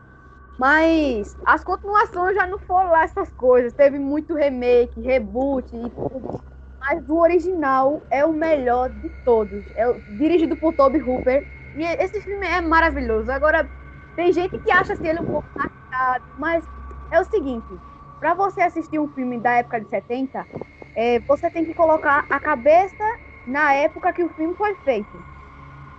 [0.57, 3.73] Mas as continuações já não foram lá essas coisas.
[3.73, 6.43] Teve muito remake, reboot e tudo.
[6.79, 9.65] mas o original é o melhor de todos.
[9.75, 11.47] É dirigido por Toby Hooper.
[11.73, 13.31] E esse filme é maravilhoso.
[13.31, 13.69] Agora,
[14.15, 16.65] tem gente que acha assim, ele um pouco marcado, mas
[17.11, 17.81] é o seguinte:
[18.19, 20.47] para você assistir um filme da época de 70,
[20.95, 23.03] é, você tem que colocar a cabeça
[23.45, 25.25] na época que o filme foi feito.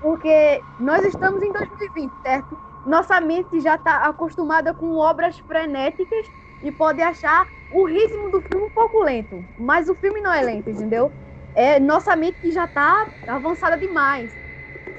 [0.01, 2.59] Porque nós estamos em 2020, certo?
[2.85, 6.31] Nossa mente já está acostumada com obras frenéticas
[6.63, 9.45] e pode achar o ritmo do filme um pouco lento.
[9.59, 11.13] Mas o filme não é lento, entendeu?
[11.55, 14.33] É nossa mente que já está avançada demais.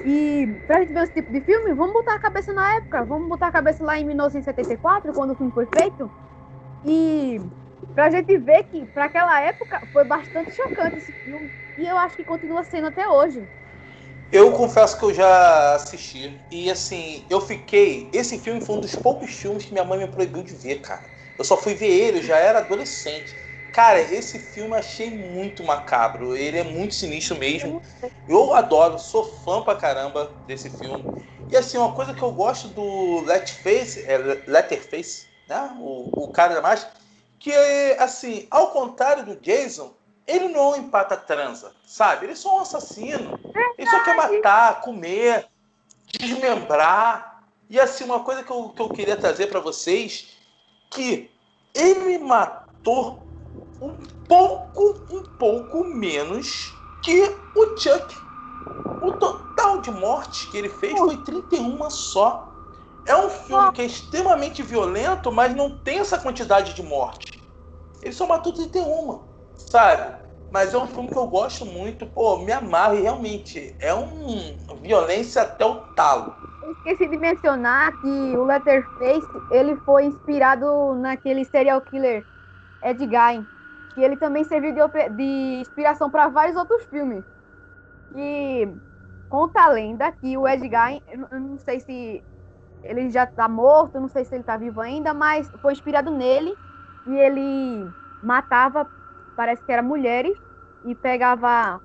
[0.03, 3.03] E pra gente ver esse tipo de filme, vamos botar a cabeça na época.
[3.05, 6.11] Vamos botar a cabeça lá em 1974, quando o filme foi feito.
[6.83, 7.39] E
[7.93, 11.51] pra gente ver que, para aquela época, foi bastante chocante esse filme.
[11.77, 13.47] E eu acho que continua sendo até hoje.
[14.31, 16.45] Eu confesso que eu já assisti.
[16.51, 18.09] E assim, eu fiquei.
[18.13, 21.09] Esse filme foi um dos poucos filmes que minha mãe me proibiu de ver, cara.
[21.37, 23.35] Eu só fui ver ele, eu já era adolescente.
[23.71, 26.35] Cara, esse filme eu achei muito macabro.
[26.35, 27.81] Ele é muito sinistro mesmo.
[28.27, 31.05] Eu adoro, sou fã pra caramba desse filme.
[31.49, 35.75] E assim, uma coisa que eu gosto do Letterface, é, Letterface, né?
[35.79, 36.91] O, o cara da máscara,
[37.37, 39.93] que é assim, ao contrário do Jason,
[40.27, 42.25] ele não é um empata transa, sabe?
[42.25, 43.39] Ele é só um assassino.
[43.77, 45.47] Ele só quer matar, comer,
[46.07, 47.43] desmembrar.
[47.69, 50.37] E assim, uma coisa que eu, que eu queria trazer pra vocês,
[50.89, 51.29] que
[51.73, 53.23] ele matou
[53.81, 53.95] um
[54.27, 58.15] pouco, um pouco menos que o Chuck.
[59.01, 62.51] O total de mortes que ele fez foi 31 só.
[63.05, 67.39] É um filme que é extremamente violento, mas não tem essa quantidade de morte.
[68.01, 69.21] Ele só matou 31,
[69.57, 70.15] sabe?
[70.51, 74.55] Mas é um filme que eu gosto muito, pô, me amarro e realmente é um
[74.81, 76.35] violência até o talo.
[76.61, 82.25] Eu esqueci de mencionar que o Letterface, ele foi inspirado naquele serial killer
[82.83, 83.47] Ed Gein,
[83.89, 87.23] que ele também serviu de, de inspiração para vários outros filmes.
[88.15, 88.67] E
[89.29, 92.23] conta a lenda que o Ed Gein, eu não- sei se
[92.83, 96.55] ele já tá morto, não sei se ele tá vivo ainda, mas foi inspirado nele
[97.07, 97.91] e ele
[98.21, 98.89] matava,
[99.35, 100.37] parece que era mulheres,
[100.83, 101.81] e pegava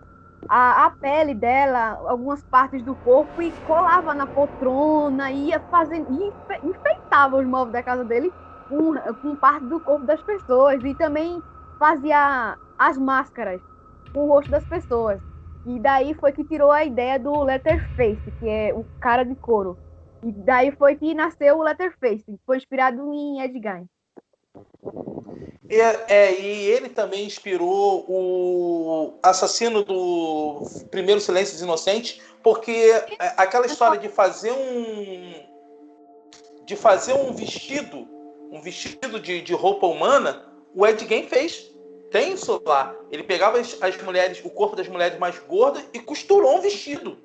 [0.48, 6.14] a, a pele dela, algumas partes do corpo e colava na poltrona, ia fazendo, e
[6.28, 8.32] enfe- enfeitava os móveis da casa dele
[8.68, 11.42] com, com parte do corpo das pessoas e também
[11.78, 13.62] fazia as máscaras
[14.12, 15.20] com o rosto das pessoas.
[15.64, 19.78] E daí foi que tirou a ideia do Letterface, que é o cara de couro.
[20.22, 23.86] E daí foi que nasceu o Letterface, foi inspirado em Ed Gein.
[25.68, 33.34] E, é, e ele também inspirou o assassino do Primeiro Silêncio dos Inocentes, porque é,
[33.36, 35.48] aquela história de fazer um
[36.64, 38.06] de fazer um vestido,
[38.50, 41.68] um vestido de, de roupa humana, o Ed Gein fez.
[42.12, 42.94] Tem isso lá.
[43.10, 47.18] Ele pegava as, as mulheres, o corpo das mulheres mais gordas e costurou um vestido.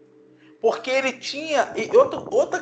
[0.60, 1.74] Porque ele tinha.
[1.76, 2.60] E outro, outro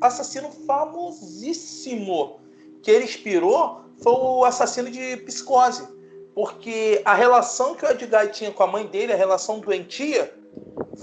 [0.00, 2.40] assassino famosíssimo
[2.82, 5.86] que ele inspirou foi o assassino de psicose.
[6.34, 10.34] Porque a relação que o Edgar tinha com a mãe dele, a relação doentia,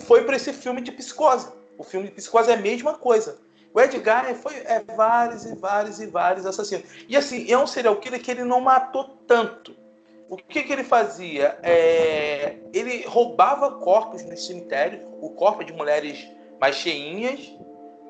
[0.05, 1.47] foi para esse filme de psicose.
[1.77, 3.39] O filme de psicose é a mesma coisa.
[3.73, 6.85] O Edgar foi é, vários e vários e vários assassinos.
[7.07, 9.73] E assim, é um serial killer que ele não matou tanto.
[10.29, 11.57] O que, que ele fazia?
[11.63, 16.25] É, ele roubava corpos no cemitério, o corpo de mulheres
[16.59, 17.53] mais cheinhas,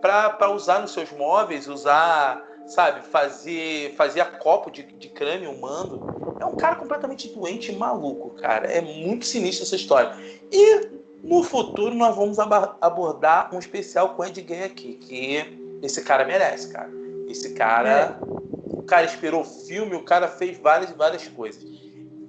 [0.01, 6.11] para usar nos seus móveis, usar, sabe, fazer, fazer copo de, de crânio humano.
[6.39, 8.67] É um cara completamente doente e maluco, cara.
[8.67, 10.15] É muito sinistro essa história.
[10.51, 10.89] E
[11.23, 16.03] no futuro nós vamos aba- abordar um especial com o Ed Gay aqui, que esse
[16.03, 16.89] cara merece, cara.
[17.27, 18.19] Esse cara,
[18.65, 21.63] o cara inspirou o filme, o cara fez várias e várias coisas.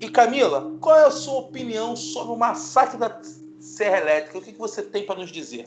[0.01, 3.21] E Camila, qual é a sua opinião sobre o massacre da
[3.61, 4.39] Serra Elétrica?
[4.39, 5.67] O que, que você tem para nos dizer?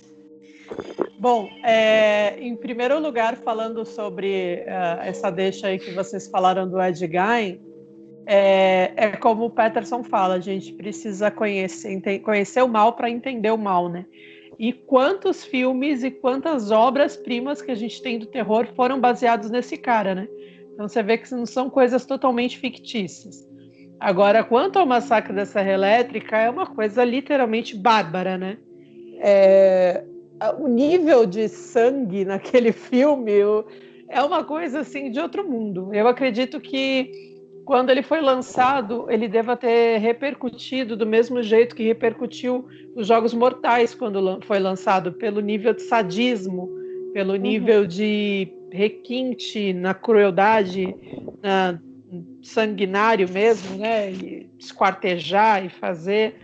[1.17, 6.81] Bom, é, em primeiro lugar, falando sobre uh, essa deixa aí que vocês falaram do
[6.81, 7.59] Ed Gein,
[8.27, 13.51] é, é, como o Peterson fala, a gente precisa conhecer, conhecer o mal para entender
[13.51, 14.05] o mal, né?
[14.57, 19.77] E quantos filmes e quantas obras-primas que a gente tem do terror foram baseados nesse
[19.77, 20.27] cara, né?
[20.73, 23.47] Então você vê que não são coisas totalmente fictícias.
[23.99, 28.57] Agora, quanto ao massacre da Serra Elétrica, é uma coisa literalmente bárbara, né?
[29.21, 30.03] É,
[30.59, 33.33] o nível de sangue naquele filme
[34.09, 35.93] é uma coisa assim de outro mundo.
[35.93, 41.83] Eu acredito que quando ele foi lançado, ele deva ter repercutido do mesmo jeito que
[41.83, 46.69] repercutiu os Jogos Mortais quando foi lançado, pelo nível de sadismo,
[47.11, 47.87] pelo nível uhum.
[47.87, 50.95] de requinte na crueldade,
[51.41, 51.79] na,
[52.43, 54.11] sanguinário mesmo, né?
[54.11, 56.35] E esquartejar e fazer.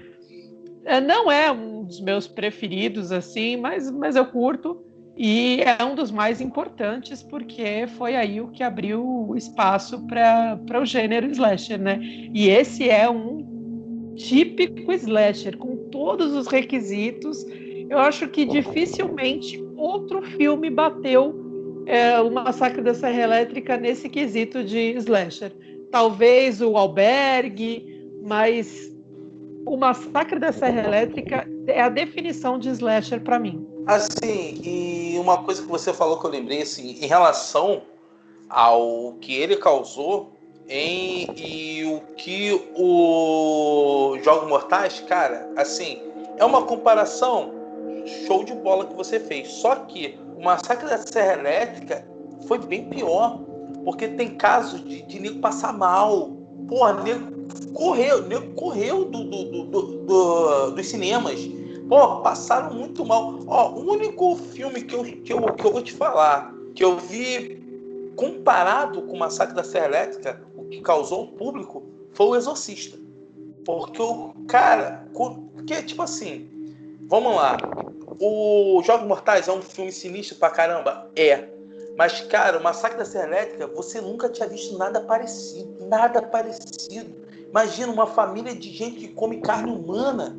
[0.86, 4.84] É, não é um dos meus preferidos, assim, mas, mas eu curto.
[5.18, 10.80] E é um dos mais importantes, porque foi aí o que abriu o espaço para
[10.82, 12.00] o gênero slasher, né?
[12.34, 17.46] E esse é um típico slasher, com todos os requisitos.
[17.90, 21.36] Eu acho que dificilmente outro filme bateu
[21.86, 25.52] é, o Massacre da Serra Elétrica nesse quesito de slasher.
[25.92, 27.86] Talvez o Albergue,
[28.24, 28.92] mas
[29.66, 33.66] o Massacre da Serra Elétrica é a definição de slasher para mim.
[33.88, 37.82] Assim, e uma coisa que você falou que eu lembrei, assim, em relação
[38.50, 40.32] ao que ele causou
[40.68, 46.02] em, e o que o Jogos Mortais, cara, assim,
[46.38, 47.54] é uma comparação
[48.26, 49.50] show de bola que você fez.
[49.50, 52.06] Só que o Massacre da Serra Elétrica
[52.48, 53.40] foi bem pior,
[53.84, 56.41] porque tem casos de, de nego passar mal.
[56.72, 61.38] Porra, nego correu, nego correu do, do, do, do, dos cinemas
[61.90, 63.40] Pô, passaram muito mal.
[63.46, 66.98] Ó, o único filme que eu, que, eu, que eu vou te falar, que eu
[66.98, 67.62] vi
[68.16, 72.98] comparado com o Massacre da Serra Elétrica, o que causou o público, foi o Exorcista.
[73.66, 75.06] Porque o cara.
[75.14, 76.50] Porque, tipo assim,
[77.02, 77.58] vamos lá.
[78.18, 81.12] O Jogos Mortais é um filme sinistro pra caramba?
[81.18, 81.50] É.
[82.02, 85.86] Mas, cara, o Massacre da Serra você nunca tinha visto nada parecido.
[85.86, 87.16] Nada parecido.
[87.48, 90.36] Imagina uma família de gente que come carne humana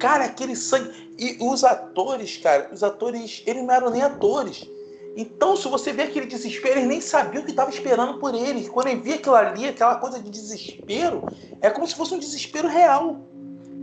[0.00, 1.14] Cara, aquele sangue.
[1.16, 4.68] E os atores, cara, os atores, eles não eram nem atores.
[5.16, 8.68] Então, se você vê aquele desespero, eles nem sabiam o que estava esperando por eles.
[8.68, 11.22] Quando ele via aquilo ali, aquela coisa de desespero,
[11.60, 13.20] é como se fosse um desespero real.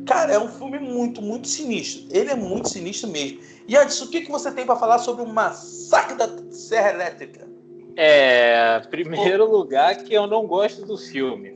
[0.05, 2.05] Cara, é um filme muito, muito sinistro.
[2.11, 3.39] Ele é muito sinistro mesmo.
[3.67, 7.47] E antes, o que, que você tem para falar sobre o massacre da Serra Elétrica?
[7.95, 11.55] É, primeiro lugar que eu não gosto do filme,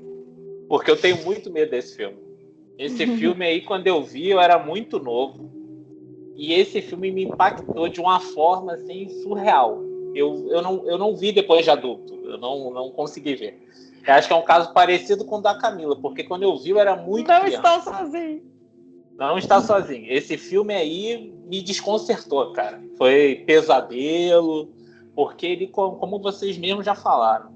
[0.70, 2.18] porque eu tenho muito medo desse filme.
[2.78, 3.18] Esse uhum.
[3.18, 5.52] filme aí, quando eu vi, eu era muito novo.
[6.36, 9.82] E esse filme me impactou de uma forma assim surreal.
[10.14, 12.14] Eu, eu, não, eu não vi depois de adulto.
[12.24, 13.60] Eu não, não consegui ver.
[14.08, 16.70] Eu acho que é um caso parecido com o da Camila, porque quando eu vi,
[16.70, 17.28] eu era muito.
[17.28, 17.58] Não criança.
[17.58, 18.42] está sozinho.
[19.18, 20.06] Não está sozinho.
[20.10, 22.82] Esse filme aí me desconcertou, cara.
[22.98, 24.72] Foi pesadelo,
[25.14, 27.52] porque ele, como vocês mesmos já falaram,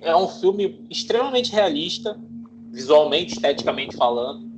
[0.00, 2.18] é um filme extremamente realista
[2.72, 4.50] visualmente, esteticamente falando.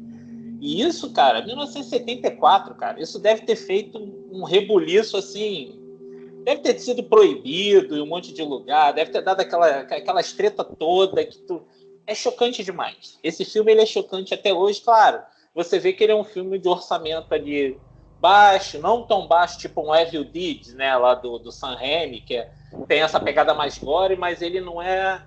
[0.60, 3.98] E isso, cara, 1974, cara, isso deve ter feito
[4.32, 5.78] um rebuliço assim.
[6.44, 10.62] Deve ter sido proibido em um monte de lugar, deve ter dado aquela, aquela treta
[10.62, 11.62] toda que tu.
[12.06, 13.18] É chocante demais.
[13.22, 15.22] Esse filme ele é chocante até hoje, claro.
[15.54, 17.80] Você vê que ele é um filme de orçamento ali
[18.20, 22.36] baixo, não tão baixo, tipo um Evil Deeds, né, lá do, do Sam Raimi, que
[22.36, 22.50] é,
[22.86, 25.22] tem essa pegada mais gore, mas ele não é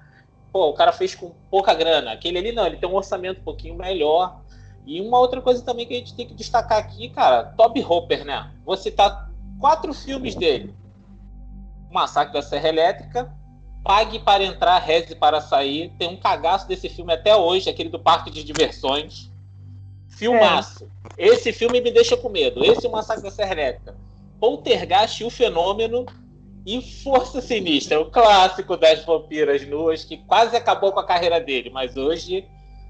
[0.52, 2.12] pô, o cara fez com pouca grana.
[2.12, 4.42] Aquele ali não, ele tem um orçamento um pouquinho melhor.
[4.86, 8.26] E uma outra coisa também que a gente tem que destacar aqui, cara, Toby Hopper,
[8.26, 8.52] né?
[8.66, 10.74] Vou citar quatro filmes dele.
[11.90, 13.38] O Massacre da Serra Elétrica,
[13.88, 15.94] Pague para entrar, reze para sair.
[15.98, 19.32] Tem um cagaço desse filme até hoje, aquele do Parque de Diversões.
[20.10, 20.90] Filmaço.
[21.18, 21.28] É.
[21.28, 22.66] Esse filme me deixa com medo.
[22.66, 23.96] Esse é o Massacre da Serra Elétrica.
[24.42, 26.06] Poltergeist e o Fenômeno
[26.66, 31.70] e Força Sinistra, o clássico das vampiras nuas, que quase acabou com a carreira dele,
[31.70, 32.46] mas hoje,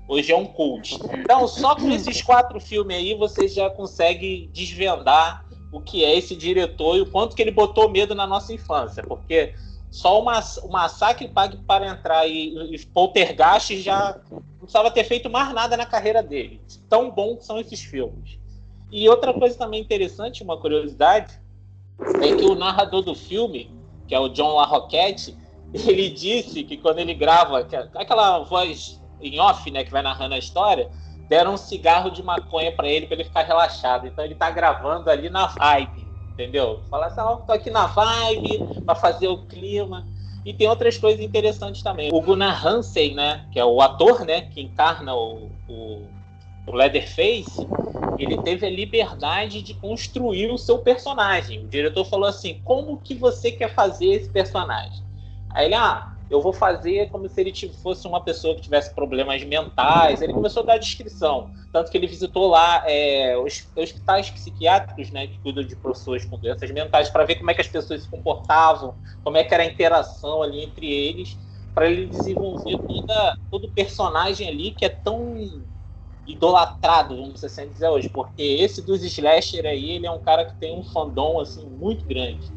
[0.07, 0.99] hoje é um cult.
[1.13, 6.35] Então, só com esses quatro filmes aí, você já consegue desvendar o que é esse
[6.35, 9.53] diretor e o quanto que ele botou medo na nossa infância, porque
[9.91, 15.29] só uma, o Massacre Pague para Entrar e, e Poltergeist já não precisava ter feito
[15.29, 16.61] mais nada na carreira dele.
[16.89, 18.37] Tão bom que são esses filmes.
[18.91, 21.39] E outra coisa também interessante, uma curiosidade,
[22.21, 23.71] é que o narrador do filme,
[24.07, 25.35] que é o John LaRoquette,
[25.73, 30.37] ele disse que quando ele grava, aquela voz em off, né, que vai narrando a
[30.37, 30.89] história,
[31.27, 34.07] deram um cigarro de maconha para ele para ele ficar relaxado.
[34.07, 36.81] Então ele tá gravando ali na vibe, entendeu?
[36.89, 40.07] Fala assim, ó, oh, tô aqui na vibe para fazer o clima.
[40.45, 42.09] E tem outras coisas interessantes também.
[42.13, 46.07] O Gunnar Hansen, né, que é o ator, né, que encarna o, o,
[46.65, 47.67] o Leatherface,
[48.17, 51.65] ele teve a liberdade de construir o seu personagem.
[51.65, 55.03] O diretor falou assim: como que você quer fazer esse personagem?
[55.49, 59.43] Aí ele, ah, eu vou fazer como se ele fosse uma pessoa que tivesse problemas
[59.43, 60.21] mentais.
[60.21, 61.51] Ele começou a dar a descrição.
[61.71, 66.37] Tanto que ele visitou lá é, os hospitais psiquiátricos, né, que cuidam de pessoas com
[66.37, 69.63] doenças mentais, para ver como é que as pessoas se comportavam, como é que era
[69.63, 71.37] a interação ali entre eles,
[71.73, 75.35] para ele desenvolver toda, todo o personagem ali que é tão
[76.25, 80.59] idolatrado, vamos assim dizer hoje, porque esse dos slasher aí, ele é um cara que
[80.59, 82.56] tem um fandom assim muito grande.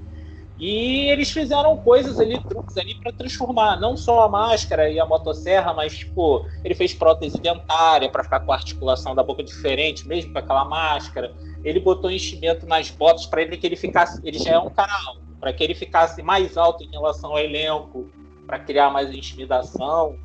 [0.60, 5.06] E eles fizeram coisas ali, truques ali, para transformar não só a máscara e a
[5.06, 10.06] motosserra, mas, tipo, ele fez prótese dentária para ficar com a articulação da boca diferente,
[10.06, 11.34] mesmo com aquela máscara.
[11.64, 14.20] Ele botou enchimento nas botas para ele que ele ficasse.
[14.22, 17.38] Ele já é um cara alto, para que ele ficasse mais alto em relação ao
[17.38, 18.10] elenco,
[18.46, 20.18] para criar mais intimidação.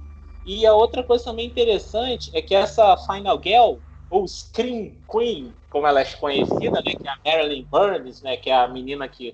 [0.45, 3.75] E a outra coisa também interessante é que essa Final Girl,
[4.09, 8.49] ou Scream Queen, como ela é conhecida, né, que é a Marilyn Burns, né, que
[8.49, 9.33] é a menina que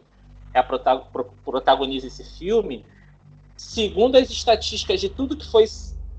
[0.53, 0.63] é a
[1.43, 2.85] protagoniza esse filme,
[3.55, 5.65] segundo as estatísticas de tudo que foi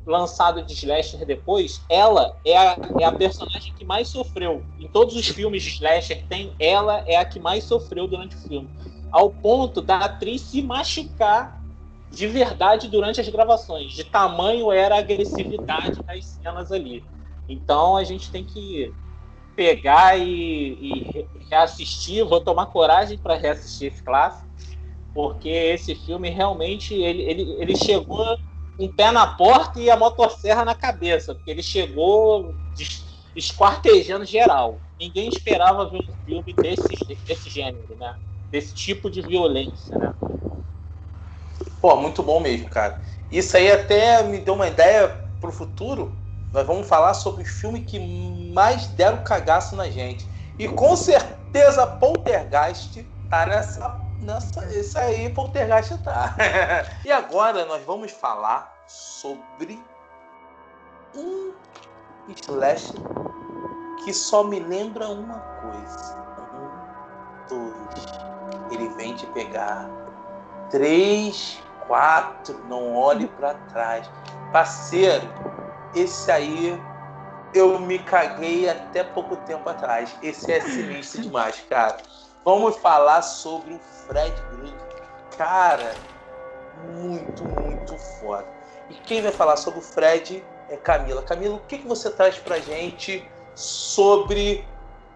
[0.06, 4.64] lançado de slasher depois, ela é a, é a personagem que mais sofreu.
[4.78, 8.38] Em todos os filmes de slasher tem ela é a que mais sofreu durante o
[8.38, 8.68] filme,
[9.10, 11.62] ao ponto da atriz se machucar
[12.10, 13.92] de verdade durante as gravações.
[13.92, 17.04] De tamanho era a agressividade das cenas ali.
[17.48, 18.92] Então a gente tem que
[19.54, 24.48] pegar e, e reassistir, vou tomar coragem para reassistir esse clássico,
[25.14, 28.24] porque esse filme realmente ele, ele, ele chegou
[28.78, 32.56] um pé na porta e a motosserra na cabeça, porque ele chegou
[33.34, 34.82] esquartejando geral.
[34.98, 38.16] Ninguém esperava ver um filme desse, desse gênero, né?
[38.50, 40.12] Desse tipo de violência, né?
[41.80, 43.00] Pô, muito bom mesmo, cara.
[43.30, 45.08] Isso aí até me deu uma ideia
[45.40, 46.21] pro futuro,
[46.52, 47.98] nós vamos falar sobre o filme que
[48.52, 50.28] mais deram cagaço na gente.
[50.58, 54.00] E com certeza Poltergeist tá nessa.
[54.20, 56.36] nessa isso aí, Poltergeist tá.
[57.04, 59.82] e agora nós vamos falar sobre
[61.16, 61.52] um
[62.28, 62.92] slash
[64.04, 66.22] que só me lembra uma coisa.
[66.52, 68.06] Um, dois.
[68.70, 69.88] Ele vem te pegar.
[70.70, 72.58] Três, quatro.
[72.68, 74.10] Não olhe para trás.
[74.52, 75.26] Parceiro,
[75.94, 76.80] esse aí
[77.54, 80.14] eu me caguei até pouco tempo atrás.
[80.22, 81.98] Esse é sinistro demais, cara.
[82.44, 84.74] Vamos falar sobre o Fred Krueger.
[85.36, 85.94] Cara,
[86.94, 88.46] muito, muito foda.
[88.90, 91.22] E quem vai falar sobre o Fred é Camila.
[91.22, 94.66] Camila, o que, que você traz pra gente sobre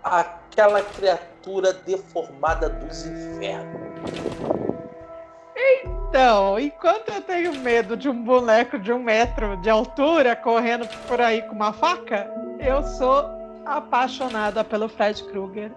[0.05, 3.87] aquela criatura deformada dos infernos?
[6.09, 11.21] Então, enquanto eu tenho medo de um boneco de um metro de altura correndo por
[11.21, 12.31] aí com uma faca,
[12.61, 13.29] eu sou
[13.65, 15.73] apaixonada pelo Fred Krueger.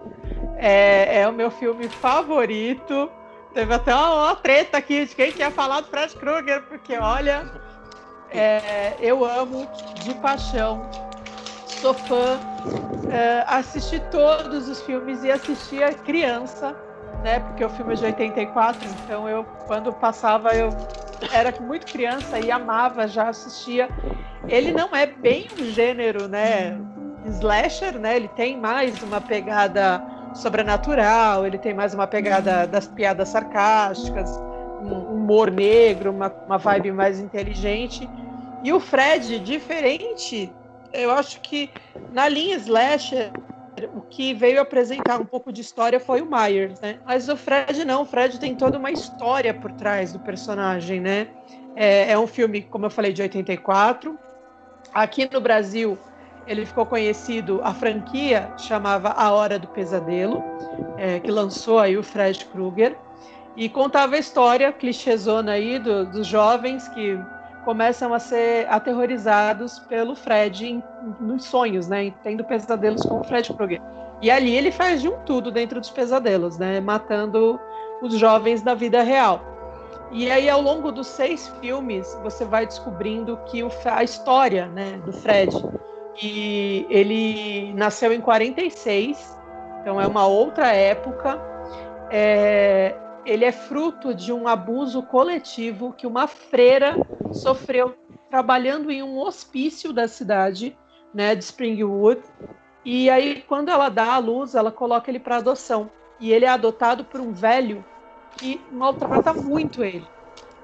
[0.56, 3.10] É, é o meu filme favorito.
[3.52, 7.50] Teve até uma, uma, treta aqui de quem tinha falado Fred Krueger, porque olha,
[8.30, 10.88] é, eu amo de paixão.
[11.66, 12.38] Sou fã.
[13.10, 16.76] É, assisti todos os filmes e assistia criança
[17.22, 17.40] né?
[17.40, 20.70] Porque o filme é de 84, então eu, quando passava, eu
[21.32, 23.88] era muito criança e amava, já assistia.
[24.48, 26.78] Ele não é bem um gênero, né?
[27.26, 28.16] Slasher, né?
[28.16, 30.02] Ele tem mais uma pegada
[30.34, 34.38] sobrenatural, ele tem mais uma pegada das piadas sarcásticas,
[34.80, 38.08] um humor negro, uma, uma vibe mais inteligente.
[38.62, 40.52] E o Fred, diferente,
[40.92, 41.70] eu acho que
[42.12, 43.30] na linha slasher
[43.94, 46.98] o que veio apresentar um pouco de história foi o Myers, né?
[47.04, 51.28] Mas o Fred não, o Fred tem toda uma história por trás do personagem, né?
[51.76, 54.18] É, é um filme, como eu falei, de 84.
[54.92, 55.98] Aqui no Brasil,
[56.46, 60.42] ele ficou conhecido, a franquia chamava A Hora do Pesadelo,
[60.98, 62.96] é, que lançou aí o Fred Krueger,
[63.56, 67.18] e contava a história clichêzona aí do, dos jovens que
[67.64, 70.82] começam a ser aterrorizados pelo Fred em,
[71.20, 72.12] nos sonhos, né?
[72.22, 73.80] Tendo pesadelos com o Fred Krueger.
[74.22, 76.80] E ali ele faz de um tudo dentro dos pesadelos, né?
[76.80, 77.58] Matando
[78.02, 79.42] os jovens da vida real.
[80.12, 85.00] E aí, ao longo dos seis filmes, você vai descobrindo que o, a história né,
[85.04, 85.54] do Fred.
[86.20, 89.38] E ele nasceu em 46,
[89.80, 91.40] então é uma outra época.
[92.10, 97.94] É, ele é fruto de um abuso coletivo que uma freira sofreu
[98.30, 100.76] trabalhando em um hospício da cidade,
[101.12, 102.20] né, de Springwood.
[102.84, 105.90] E aí, quando ela dá à luz, ela coloca ele para adoção.
[106.18, 107.84] E ele é adotado por um velho
[108.36, 110.06] que maltrata muito ele.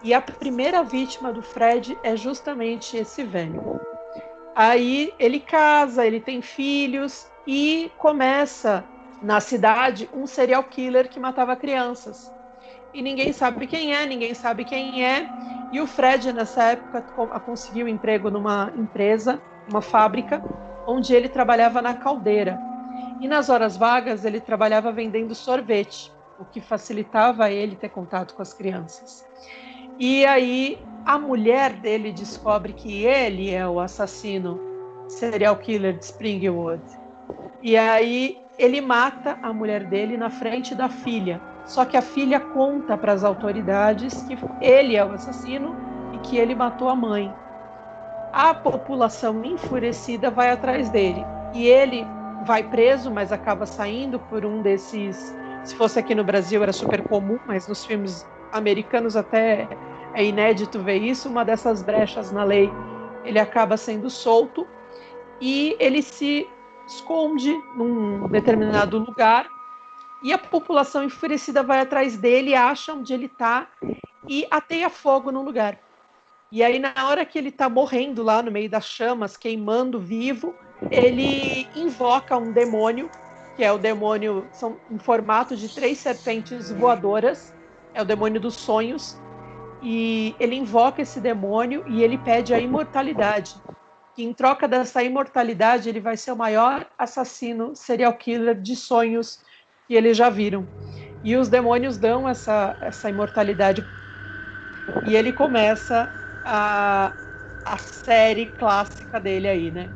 [0.03, 3.81] E a primeira vítima do Fred é justamente esse velho.
[4.55, 8.85] Aí ele casa, ele tem filhos e começa
[9.21, 12.36] na cidade um serial killer que matava crianças
[12.97, 15.29] e ninguém sabe quem é, ninguém sabe quem é.
[15.71, 17.03] E o Fred, nessa época,
[17.41, 19.39] conseguiu emprego numa empresa,
[19.69, 20.43] uma fábrica,
[20.87, 22.59] onde ele trabalhava na caldeira.
[23.21, 28.41] E nas horas vagas, ele trabalhava vendendo sorvete, o que facilitava ele ter contato com
[28.41, 29.27] as crianças.
[29.99, 34.59] E aí, a mulher dele descobre que ele é o assassino
[35.07, 36.83] serial killer de Springwood.
[37.63, 42.39] E aí, ele mata a mulher dele na frente da filha Só que a filha
[42.39, 45.75] conta para as autoridades que ele é o assassino
[46.13, 47.35] e que ele matou a mãe.
[48.33, 52.07] A população enfurecida vai atrás dele e ele
[52.45, 55.35] vai preso, mas acaba saindo por um desses.
[55.65, 59.69] Se fosse aqui no Brasil era super comum, mas nos filmes americanos até
[60.15, 61.29] é inédito ver isso.
[61.29, 62.71] Uma dessas brechas na lei,
[63.25, 64.65] ele acaba sendo solto
[65.41, 66.49] e ele se
[66.87, 69.56] esconde num determinado lugar
[70.27, 73.69] e a população enfurecida vai atrás dele, acha onde ele está
[74.29, 75.79] e ateia fogo no lugar.
[76.51, 80.53] E aí, na hora que ele está morrendo lá no meio das chamas, queimando vivo,
[80.91, 83.09] ele invoca um demônio,
[83.55, 87.55] que é o demônio, são em formato de três serpentes voadoras,
[87.95, 89.17] é o demônio dos sonhos,
[89.81, 93.55] e ele invoca esse demônio e ele pede a imortalidade.
[94.13, 99.46] Que em troca dessa imortalidade, ele vai ser o maior assassino serial killer de sonhos
[99.87, 100.67] que eles já viram.
[101.23, 103.87] E os demônios dão essa, essa imortalidade.
[105.07, 106.13] E ele começa
[106.45, 107.15] a,
[107.65, 109.91] a série clássica dele aí, né?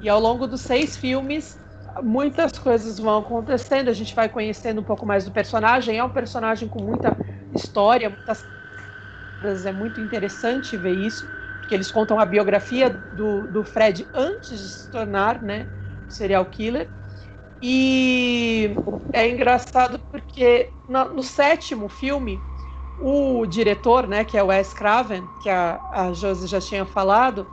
[0.00, 1.58] E ao longo dos seis filmes,
[2.02, 5.98] muitas coisas vão acontecendo, a gente vai conhecendo um pouco mais do personagem.
[5.98, 7.16] É um personagem com muita
[7.54, 8.46] história, muitas
[9.64, 11.28] é muito interessante ver isso,
[11.60, 15.66] porque eles contam a biografia do, do Fred antes de se tornar né,
[16.08, 16.90] serial killer.
[17.62, 18.70] E
[19.12, 22.38] é engraçado porque no, no, sétimo filme,
[22.98, 27.46] o diretor, né, que é o Wes Craven, que a, a Josi já tinha falado,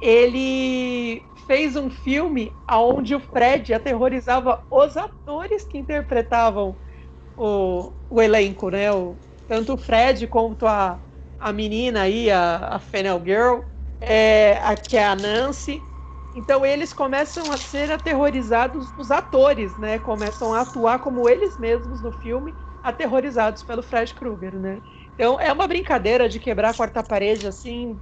[0.00, 6.76] ele fez um filme onde o Fred aterrorizava os atores que interpretavam
[7.36, 8.92] o, o elenco, né?
[8.92, 9.16] O,
[9.46, 11.00] tanto o Fred quanto a,
[11.38, 13.60] a menina aí, a, a Fennel Girl,
[14.00, 15.80] é, a, que é a Nancy.
[16.38, 19.98] Então eles começam a ser aterrorizados, os atores, né?
[19.98, 24.82] Começam a atuar como eles mesmos no filme, aterrorizados pelo Fred Krueger, né?
[25.14, 28.00] Então é uma brincadeira de quebrar a quarta parede assim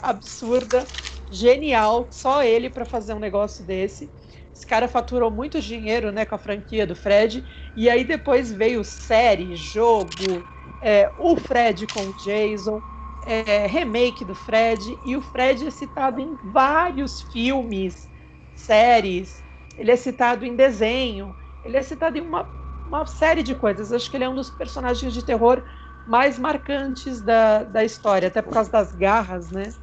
[0.00, 0.90] absurda,
[1.30, 4.12] genial, só ele para fazer um negócio desse.
[4.54, 7.44] Esse cara faturou muito dinheiro, né, com a franquia do Fred.
[7.76, 10.48] E aí depois veio série, jogo,
[10.80, 12.82] é, o Fred com o Jason,
[13.22, 18.08] é, remake do Fred, e o Fred é citado em vários filmes,
[18.54, 19.44] séries,
[19.76, 22.48] ele é citado em desenho, ele é citado em uma,
[22.84, 23.92] uma série de coisas.
[23.92, 25.64] Acho que ele é um dos personagens de terror
[26.04, 29.74] mais marcantes da, da história, até por causa das garras, né?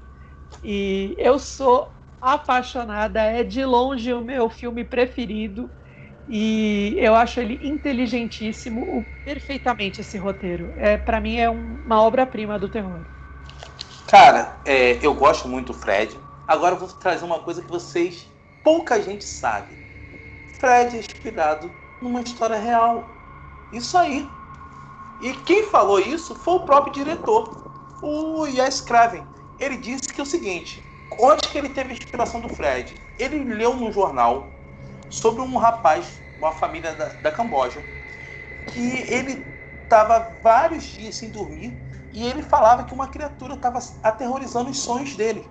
[0.64, 5.72] E eu sou apaixonada, é de longe o meu filme preferido.
[6.28, 10.74] E eu acho ele inteligentíssimo, perfeitamente esse roteiro.
[10.78, 13.06] É, para mim é um, uma obra-prima do terror.
[14.08, 16.20] Cara, é, eu gosto muito do Fred.
[16.48, 18.28] Agora eu vou trazer uma coisa que vocês
[18.64, 19.76] pouca gente sabe.
[20.60, 23.10] Fred é inspirado numa história real.
[23.72, 24.30] Isso aí.
[25.20, 29.26] E quem falou isso foi o próprio diretor, o Yes Craven.
[29.60, 30.84] Ele disse que é o seguinte:
[31.20, 32.96] onde que ele teve a inspiração do Fred?
[33.18, 34.54] Ele leu num jornal
[35.10, 37.84] sobre um rapaz, uma família da, da Camboja,
[38.68, 39.46] que ele
[39.84, 41.85] estava vários dias sem dormir
[42.16, 45.46] e ele falava que uma criatura estava aterrorizando os sonhos dele.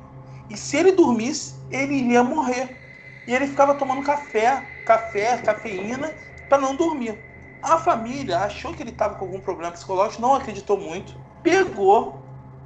[0.49, 2.79] E se ele dormisse, ele iria morrer.
[3.27, 6.15] E ele ficava tomando café, café, cafeína,
[6.49, 7.23] para não dormir.
[7.63, 12.23] A família achou que ele estava com algum problema psicológico, não acreditou muito, pegou,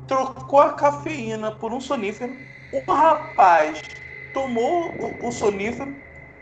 [0.07, 2.37] trocou a cafeína por um sonífero.
[2.71, 3.81] O rapaz
[4.33, 5.97] tomou o, sonífero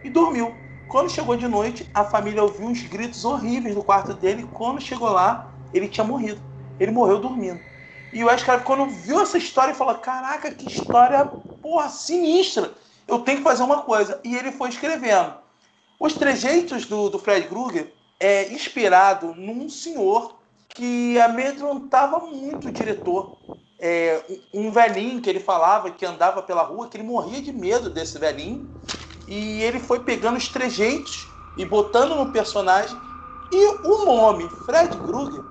[0.04, 0.54] e dormiu.
[0.88, 4.46] Quando chegou de noite, a família ouviu uns gritos horríveis no quarto dele.
[4.52, 6.45] Quando chegou lá, ele tinha morrido.
[6.78, 7.60] Ele morreu dormindo.
[8.12, 11.26] E o Wes quando viu essa história, falou: Caraca, que história,
[11.62, 12.72] porra, sinistra.
[13.06, 14.20] Eu tenho que fazer uma coisa.
[14.24, 15.34] E ele foi escrevendo.
[15.98, 20.36] Os trejeitos do, do Fred Krueger é inspirado num senhor
[20.68, 23.36] que amedrontava muito o diretor.
[23.78, 24.22] É,
[24.52, 28.18] um velhinho que ele falava que andava pela rua, que ele morria de medo desse
[28.18, 28.74] velhinho
[29.26, 31.26] e ele foi pegando os trejeitos
[31.58, 32.96] e botando no personagem.
[33.52, 35.44] E o nome Fred Krueger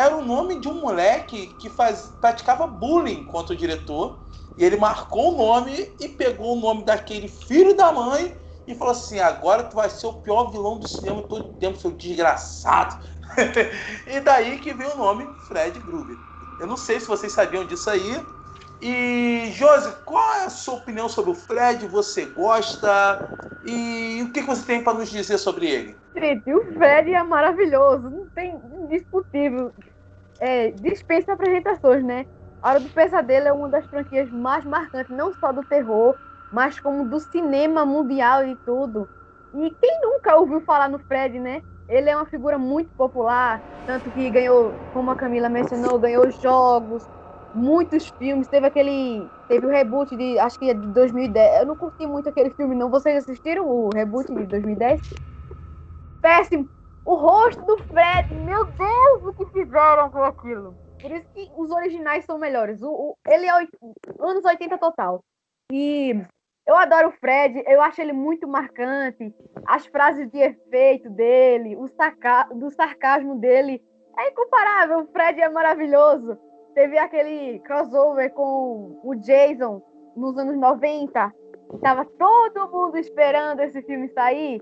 [0.00, 4.18] era o nome de um moleque que faz, praticava bullying contra o diretor.
[4.56, 8.36] E ele marcou o nome e pegou o nome daquele filho da mãe
[8.66, 11.78] e falou assim: agora tu vai ser o pior vilão do cinema todo o tempo,
[11.78, 12.96] seu desgraçado.
[14.06, 16.16] e daí que veio o nome Fred Krueger.
[16.60, 18.20] Eu não sei se vocês sabiam disso aí,
[18.82, 21.86] e, Josi, qual é a sua opinião sobre o Fred?
[21.88, 23.30] Você gosta?
[23.66, 25.96] E o que você tem para nos dizer sobre ele?
[26.16, 29.72] Gente, o Fred é maravilhoso, não tem indiscutível.
[30.40, 32.26] É, dispensa apresentações, né?
[32.62, 36.16] A Hora do Pesadelo é uma das franquias mais marcantes, não só do terror,
[36.52, 39.08] mas como do cinema mundial e tudo.
[39.54, 41.62] E quem nunca ouviu falar no Fred, né?
[41.90, 47.04] ele é uma figura muito popular, tanto que ganhou, como a Camila mencionou, ganhou jogos,
[47.52, 48.46] muitos filmes.
[48.46, 49.28] Teve aquele.
[49.48, 50.38] Teve o reboot de.
[50.38, 51.60] Acho que é de 2010.
[51.60, 52.88] Eu não curti muito aquele filme, não.
[52.88, 55.00] Vocês assistiram o reboot de 2010?
[56.22, 56.79] Péssimo!
[57.04, 60.74] O rosto do Fred, meu Deus, o que fizeram com aquilo?
[61.00, 62.82] Por isso que os originais são melhores.
[62.82, 63.70] O, o ele é oit-
[64.18, 65.20] anos 80 total.
[65.72, 66.14] E
[66.66, 69.34] eu adoro o Fred, eu acho ele muito marcante.
[69.66, 73.82] As frases de efeito dele, o saca do sarcasmo dele
[74.18, 75.00] é incomparável.
[75.00, 76.36] O Fred é maravilhoso.
[76.74, 79.82] Teve aquele crossover com o Jason
[80.14, 81.32] nos anos 90.
[81.82, 84.60] Tava todo mundo esperando esse filme sair.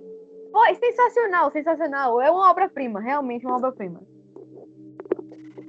[0.52, 2.20] Foi sensacional, sensacional.
[2.20, 4.00] É uma obra-prima, realmente uma obra-prima.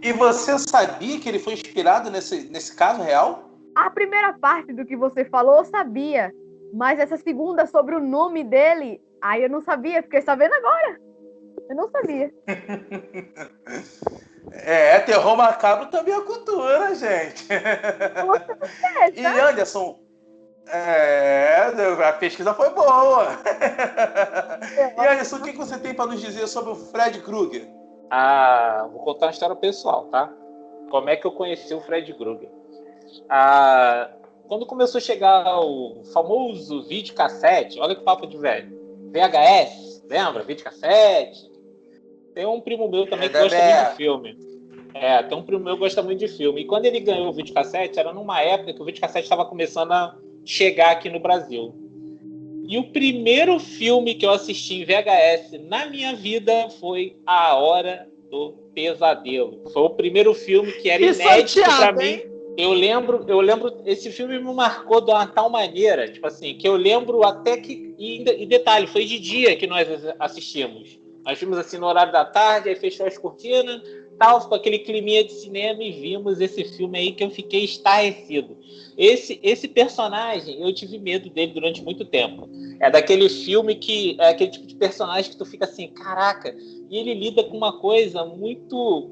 [0.02, 3.50] E você sabia que ele foi inspirado nesse, nesse caso real?
[3.76, 6.34] A primeira parte do que você falou eu sabia,
[6.74, 11.00] mas essa segunda sobre o nome dele, aí eu não sabia, fiquei sabendo agora.
[11.70, 12.34] Eu não sabia.
[14.52, 17.46] É, terror macabro também é cultura, gente.
[17.52, 19.26] É, E?
[19.26, 20.00] Anderson,
[20.72, 23.28] é, a pesquisa foi boa.
[24.98, 27.68] E Anderson, o que você tem para nos dizer sobre o Fred Krueger?
[28.10, 30.32] Ah, vou contar uma história pessoal, tá?
[30.90, 32.50] Como é que eu conheci o Fred Krueger?
[33.30, 34.10] Ah,
[34.48, 38.78] quando começou a chegar o famoso videocassete, olha que papo de velho.
[39.12, 40.44] VHS, lembra?
[40.44, 41.50] Videocassete.
[42.34, 44.38] Tem um primo meu também É que gosta muito de filme.
[44.94, 46.62] É, tem um primo meu que gosta muito de filme.
[46.62, 50.16] E quando ele ganhou o videocassete, era numa época que o videocassete estava começando a
[50.50, 51.76] chegar aqui no Brasil.
[52.68, 58.08] E o primeiro filme que eu assisti em VHS na minha vida foi A Hora
[58.32, 59.62] do Pesadelo.
[59.72, 62.04] Foi o primeiro filme que era Que inédito para mim.
[62.04, 62.26] hein?
[62.58, 66.68] Eu lembro, eu lembro, esse filme me marcou de uma tal maneira, tipo assim, que
[66.68, 67.96] eu lembro até que.
[67.98, 69.88] E, e detalhe, foi de dia que nós
[70.20, 71.00] assistimos.
[71.24, 73.82] Nós vimos assim no horário da tarde, aí fechou as cortinas,
[74.20, 78.58] tal, ficou aquele climinha de cinema e vimos esse filme aí que eu fiquei estarrecido.
[78.98, 82.50] Esse, esse personagem, eu tive medo dele durante muito tempo.
[82.82, 84.18] É daquele filme que.
[84.20, 86.54] É aquele tipo de personagem que tu fica assim, caraca,
[86.90, 89.10] e ele lida com uma coisa muito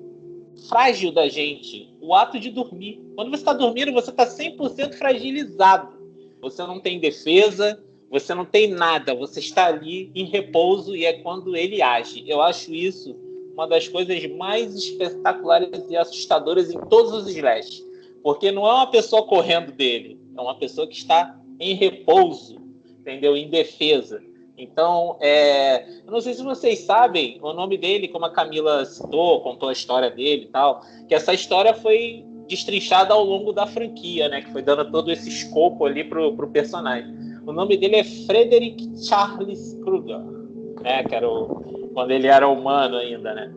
[0.67, 3.01] frágil da gente, o ato de dormir.
[3.15, 5.95] Quando você está dormindo, você está 100% fragilizado.
[6.41, 11.13] Você não tem defesa, você não tem nada, você está ali em repouso e é
[11.13, 12.23] quando ele age.
[12.27, 13.26] Eu acho isso
[13.57, 17.83] uma das coisas mais espetaculares e assustadoras em todos os slashes.
[18.21, 22.61] Porque não é uma pessoa correndo dele, é uma pessoa que está em repouso,
[22.99, 23.35] entendeu?
[23.35, 24.21] Em defesa.
[24.55, 29.41] Então, é, eu não sei se vocês sabem o nome dele, como a Camila citou,
[29.41, 34.29] contou a história dele e tal, que essa história foi destrinchada ao longo da franquia,
[34.29, 34.41] né?
[34.41, 37.11] Que foi dando todo esse escopo ali pro, pro personagem.
[37.45, 40.19] O nome dele é Frederick Charles Krueger,
[40.81, 41.03] né?
[41.03, 43.51] Que era o, quando ele era humano ainda, né?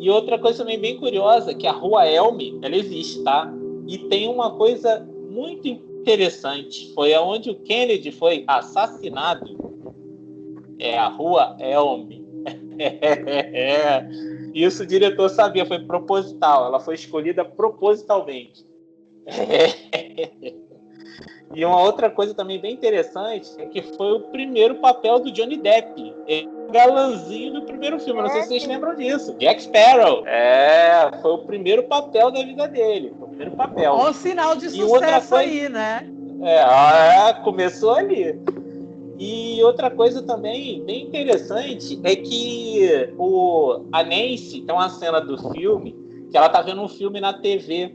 [0.00, 3.48] E outra coisa também bem curiosa, que a Rua Elm, ela existe, tá?
[3.86, 9.56] E tem uma coisa muito interessante, foi aonde o Kennedy foi assassinado,
[10.80, 12.08] é a Rua Elm.
[12.80, 14.04] É,
[14.52, 18.66] Isso o diretor sabia, foi proposital, ela foi escolhida propositalmente.
[21.54, 25.56] E uma outra coisa também bem interessante é que foi o primeiro papel do Johnny
[25.56, 26.12] Depp.
[26.26, 28.20] Ele é o galãzinho do primeiro filme.
[28.20, 29.34] Não sei se vocês lembram disso.
[29.38, 30.26] Jack Sparrow.
[30.26, 33.12] É, foi o primeiro papel da vida dele.
[33.18, 33.94] Foi o primeiro papel.
[33.94, 36.10] Um sinal de sucesso coisa- aí, né?
[36.42, 38.38] É, ah, começou ali.
[39.18, 45.38] E outra coisa também bem interessante é que o, a Nancy tem uma cena do
[45.52, 45.94] filme
[46.30, 47.94] que ela tá vendo um filme na TV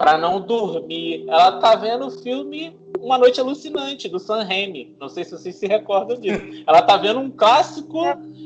[0.00, 1.26] para não dormir.
[1.28, 4.96] Ela tá vendo o filme Uma Noite Alucinante do Sam Raimi.
[4.98, 6.42] Não sei se vocês se recordam disso.
[6.66, 8.00] Ela tá vendo um clássico,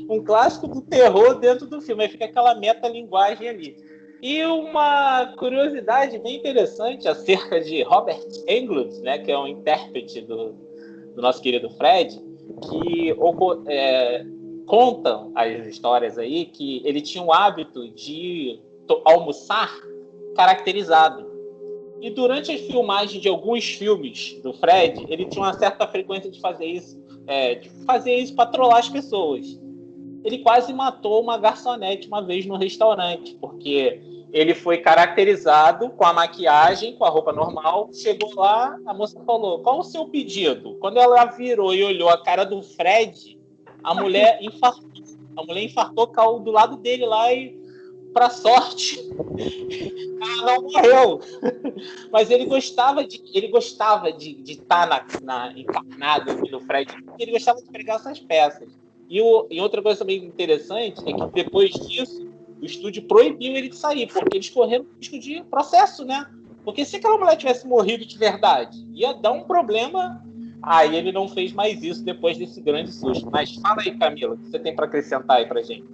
[0.09, 2.03] um clássico do terror dentro do filme.
[2.03, 3.77] Aí fica aquela metalinguagem ali.
[4.21, 10.51] E uma curiosidade bem interessante acerca de Robert Englund, né, que é um intérprete do,
[11.15, 12.21] do nosso querido Fred,
[12.69, 13.15] que
[13.69, 14.25] é,
[14.65, 18.59] contam as histórias aí que ele tinha o hábito de
[19.05, 19.71] almoçar
[20.35, 21.34] caracterizado.
[22.05, 26.39] E durante as filmagens de alguns filmes do Fred, ele tinha uma certa frequência de
[26.39, 29.59] fazer isso, é, de fazer isso para trollar as pessoas.
[30.23, 33.99] Ele quase matou uma garçonete uma vez no restaurante, porque
[34.31, 37.89] ele foi caracterizado com a maquiagem, com a roupa normal.
[37.91, 40.75] Chegou lá, a moça falou: Qual o seu pedido?
[40.75, 43.35] Quando ela virou e olhou a cara do Fred,
[43.83, 44.91] a mulher infartou.
[45.35, 47.59] A mulher infartou, caiu do lado dele lá e,
[48.15, 48.97] para sorte,
[50.39, 51.19] ela não morreu.
[52.09, 57.31] Mas ele gostava de ele gostava de estar na, na, encarnado aqui no Fred, ele
[57.33, 58.69] gostava de pregar essas peças.
[59.09, 62.25] E, o, e outra coisa também interessante é que depois disso,
[62.61, 66.25] o estúdio proibiu ele de sair, porque eles correram risco de processo, né?
[66.63, 70.23] Porque se aquela mulher tivesse morrido de verdade, ia dar um problema.
[70.63, 73.29] Aí ele não fez mais isso depois desse grande susto.
[73.29, 75.85] Mas fala aí, Camila, o que você tem para acrescentar aí pra gente?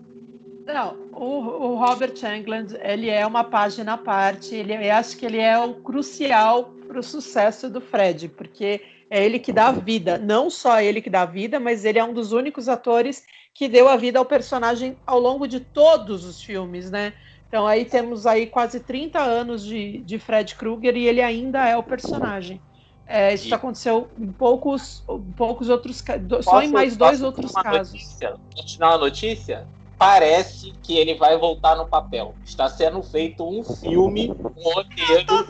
[0.66, 4.56] Não, o, o, Robert Englund, ele é uma página à parte.
[4.56, 9.26] Ele, eu acho que ele é o crucial para o sucesso do Fred, porque é
[9.26, 10.18] ele que dá vida.
[10.18, 13.68] Não só ele que dá a vida, mas ele é um dos únicos atores que
[13.68, 17.14] deu a vida ao personagem ao longo de todos os filmes, né?
[17.48, 21.76] Então aí temos aí quase 30 anos de, de Fred Krueger e ele ainda é
[21.76, 22.62] o personagem.
[23.06, 23.54] É, isso e...
[23.54, 25.04] aconteceu em poucos,
[25.36, 26.02] poucos outros
[26.44, 27.92] só em mais dois outros casos.
[27.92, 28.36] Notícia?
[28.56, 29.68] Continuar a notícia?
[30.02, 32.34] Parece que ele vai voltar no papel.
[32.44, 35.46] Está sendo feito um filme, um roteiro,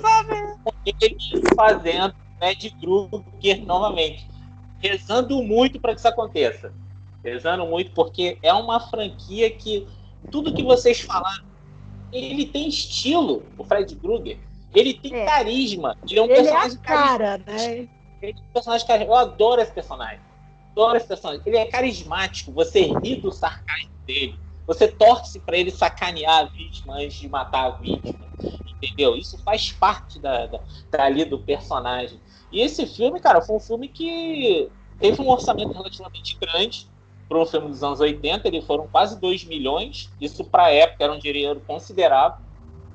[0.61, 1.15] com ele
[1.55, 4.27] fazendo Fred Krueger novamente.
[4.79, 6.73] Rezando muito para que isso aconteça.
[7.23, 9.87] Rezando muito, porque é uma franquia que
[10.29, 11.45] tudo que vocês falaram
[12.11, 14.37] ele tem estilo, o Fred Krueger.
[14.75, 15.25] Ele tem é.
[15.27, 15.95] carisma.
[16.09, 17.87] Ele é um ele personagem é a cara, né?
[18.21, 19.13] Ele é um personagem carismático.
[19.13, 20.19] Eu adoro esse personagem.
[20.73, 21.41] Adoro esse personagem.
[21.45, 22.51] Ele é carismático.
[22.51, 24.39] Você ri do sarcasmo dele.
[24.67, 28.19] Você torce para ele sacanear a vítima antes de matar a vítima.
[28.67, 29.15] Entendeu?
[29.15, 30.59] Isso faz parte da, da,
[30.89, 32.19] dali do personagem.
[32.51, 36.87] E esse filme, cara, foi um filme que teve um orçamento relativamente grande
[37.29, 41.03] para um filme dos anos 80, ele foram quase 2 milhões, isso para a época
[41.03, 42.39] era um dinheiro considerável,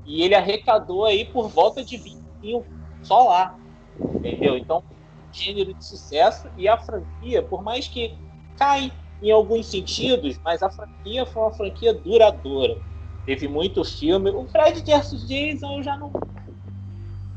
[0.05, 2.67] e ele arrecadou aí por volta de 20 mil
[3.03, 3.59] só lá,
[3.99, 4.59] entendeu?
[4.59, 4.85] Então,
[5.33, 8.15] gênero de sucesso, e a franquia, por mais que
[8.59, 12.77] cai em alguns sentidos, mas a franquia foi uma franquia duradoura.
[13.25, 14.31] Teve muito filme.
[14.31, 16.13] O Fred vs Jason eu já não.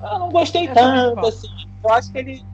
[0.01, 1.47] Eu não gostei tanto, assim.
[1.83, 2.45] Eu acho que ele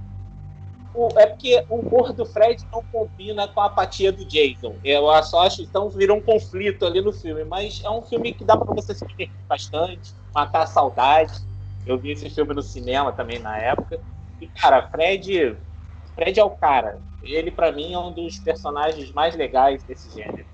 [0.96, 4.80] o, é porque o humor do Fred não combina com a apatia do Jason.
[4.82, 8.46] Eu só acho então virou um conflito ali no filme, mas é um filme que
[8.46, 11.34] dá para você se divertir bastante, matar a saudade.
[11.86, 14.00] Eu vi esse filme no cinema também na época.
[14.40, 15.58] E cara, Fred,
[16.16, 16.99] Fred é o cara.
[17.22, 20.45] Ele para mim é um dos personagens mais legais desse gênero.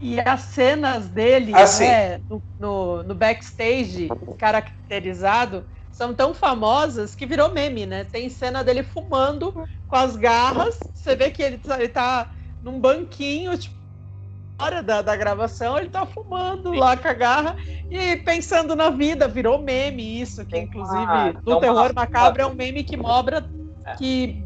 [0.00, 4.08] E as cenas dele ah, né, no, no, no backstage
[4.38, 8.04] caracterizado são tão famosas que virou meme, né?
[8.04, 9.54] Tem cena dele fumando
[9.86, 10.78] com as garras.
[10.92, 12.30] Você vê que ele tá, ele tá
[12.62, 13.74] num banquinho, tipo,
[14.58, 16.78] hora da, da gravação, ele tá fumando Sim.
[16.78, 17.56] lá com a garra
[17.90, 19.28] e pensando na vida.
[19.28, 23.48] Virou meme isso, que inclusive ah, no Terror Macabro é um meme que mobra
[23.84, 23.94] é.
[23.94, 24.43] que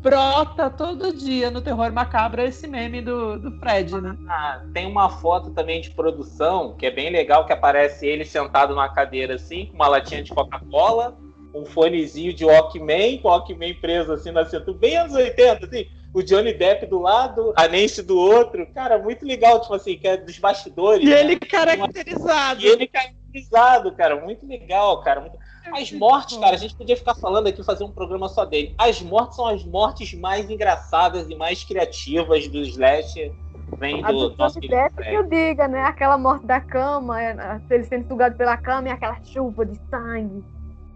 [0.00, 4.16] brota todo dia no Terror Macabro esse meme do, do Fred, né?
[4.28, 8.74] Ah, tem uma foto também de produção que é bem legal, que aparece ele sentado
[8.74, 11.16] numa cadeira assim, com uma latinha de Coca-Cola,
[11.54, 15.86] um fonezinho de Walkman, com o Walkman preso assim na cintura, bem anos 80, assim,
[16.12, 18.66] o Johnny Depp do lado, a Nancy do outro.
[18.72, 21.06] Cara, muito legal, tipo assim, que é dos bastidores.
[21.06, 21.20] E né?
[21.20, 22.60] ele caracterizado.
[22.60, 25.20] E ele caracterizado, cara, muito legal, cara.
[25.20, 25.38] Muito...
[25.72, 28.74] As mortes, cara, a gente podia ficar falando aqui, fazer um programa só dele.
[28.78, 33.32] As mortes são as mortes mais engraçadas e mais criativas do Slash.
[33.78, 35.82] Vem do, do nosso que eu diga, né?
[35.82, 40.42] Aquela morte da cama, é, ele sendo sugado pela cama e aquela chuva de sangue.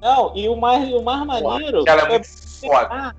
[0.00, 1.82] Não, e o mais, o mais maneiro.
[1.82, 2.26] Aquela é muito
[2.60, 2.88] foda.
[2.90, 3.14] Ah,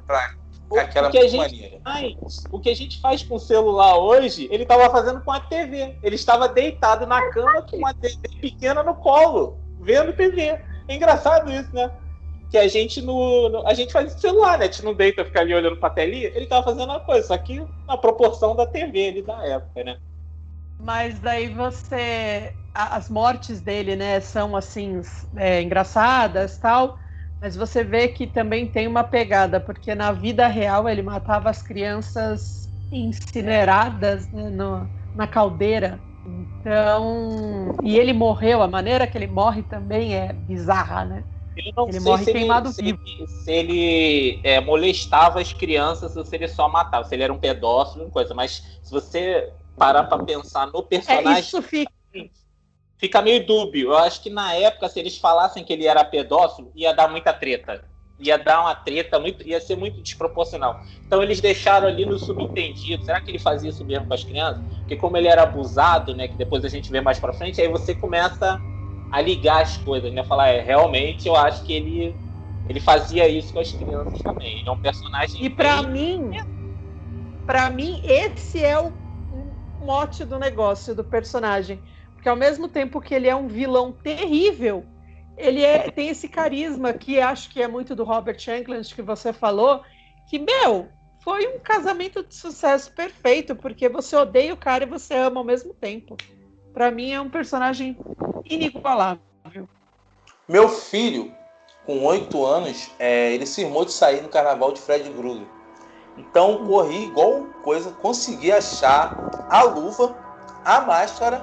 [0.80, 4.48] Aquela o que, a gente faz, o que a gente faz com o celular hoje,
[4.50, 5.96] ele estava fazendo com a TV.
[6.02, 10.60] Ele estava deitado na cama com uma TV pequena no colo, vendo TV.
[10.94, 11.92] É engraçado isso, né?
[12.50, 14.66] Que a gente no, no, a gente faz celular, né?
[14.66, 16.28] A gente não deita ficar ali olhando pra telinha.
[16.36, 19.98] Ele tava fazendo a coisa, só que na proporção da TV ali da época, né?
[20.78, 22.56] Mas daí você.
[22.76, 25.02] As mortes dele, né, são assim,
[25.36, 26.98] é, engraçadas tal.
[27.40, 31.62] Mas você vê que também tem uma pegada, porque na vida real ele matava as
[31.62, 36.04] crianças incineradas né, no, na caldeira.
[36.26, 41.24] Então, e ele morreu, a maneira que ele morre também é bizarra, né?
[41.88, 43.00] ele morre queimado ele, vivo.
[43.06, 47.24] Se ele, se ele é, molestava as crianças ou se ele só matava, se ele
[47.24, 48.34] era um pedófilo, coisa.
[48.34, 51.36] Mas se você parar para pensar no personagem.
[51.36, 51.92] É, isso fica...
[52.98, 53.90] fica meio dúbio.
[53.90, 57.34] Eu acho que na época, se eles falassem que ele era pedófilo, ia dar muita
[57.34, 57.84] treta
[58.20, 60.80] ia dar uma treta muito, ia ser muito desproporcional.
[61.06, 63.04] Então eles deixaram ali no subentendido.
[63.04, 64.64] Será que ele fazia isso mesmo com as crianças?
[64.80, 67.68] Porque como ele era abusado, né, que depois a gente vê mais para frente, aí
[67.68, 68.60] você começa
[69.12, 70.24] a ligar as coisas, né?
[70.24, 72.16] Falar, é, realmente eu acho que ele
[72.68, 74.60] ele fazia isso com as crianças também.
[74.60, 76.32] Ele é um personagem E para mim,
[77.46, 78.94] para mim esse é o
[79.82, 81.80] mote do negócio do personagem,
[82.16, 84.86] porque ao mesmo tempo que ele é um vilão terrível,
[85.38, 89.34] ele é, tem esse carisma que acho que é muito do Robert Shankland que você
[89.34, 89.82] falou,
[90.30, 90.90] que, meu,
[91.24, 95.46] foi um casamento de sucesso perfeito, porque você odeia o cara e você ama ao
[95.46, 96.18] mesmo tempo.
[96.74, 97.98] Para mim é um personagem
[98.46, 99.22] inigualável.
[100.48, 101.34] Meu filho,
[101.86, 105.48] com oito anos, é, ele se irmou de sair no carnaval de Fred Krueger.
[106.18, 110.16] Então corri igual coisa, consegui achar a luva,
[110.64, 111.42] a máscara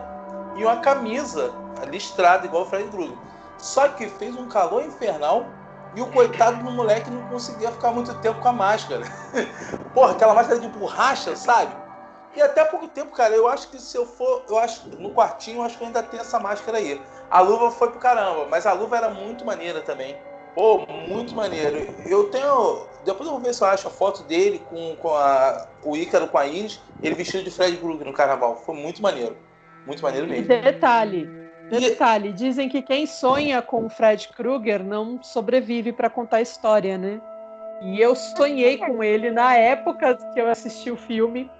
[0.57, 1.53] e uma camisa
[1.91, 3.30] listrada igual o Fred Krueger.
[3.61, 5.47] Só que fez um calor infernal
[5.95, 9.05] e o coitado do moleque não conseguia ficar muito tempo com a máscara.
[9.93, 11.75] Porra, aquela máscara de borracha, sabe?
[12.35, 15.59] E até pouco tempo, cara, eu acho que se eu for, eu acho no quartinho,
[15.59, 17.01] eu acho que eu ainda tenho essa máscara aí.
[17.29, 20.17] A luva foi pro caramba, mas a luva era muito maneira também.
[20.55, 21.89] Pô, muito maneiro.
[22.07, 22.87] Eu tenho.
[23.05, 26.29] Depois eu vou ver se eu acho a foto dele com, com a, o Ícaro
[26.29, 28.57] com a Iris, ele vestido de Fred Krueger no carnaval.
[28.65, 29.37] Foi muito maneiro.
[29.87, 30.49] Muito maneiro mesmo.
[30.49, 31.40] Detalhe.
[31.79, 36.99] Detalhe, dizem que quem sonha com o Fred Krueger não sobrevive para contar a história,
[36.99, 37.21] né?
[37.81, 41.51] E eu sonhei com ele na época que eu assisti o filme.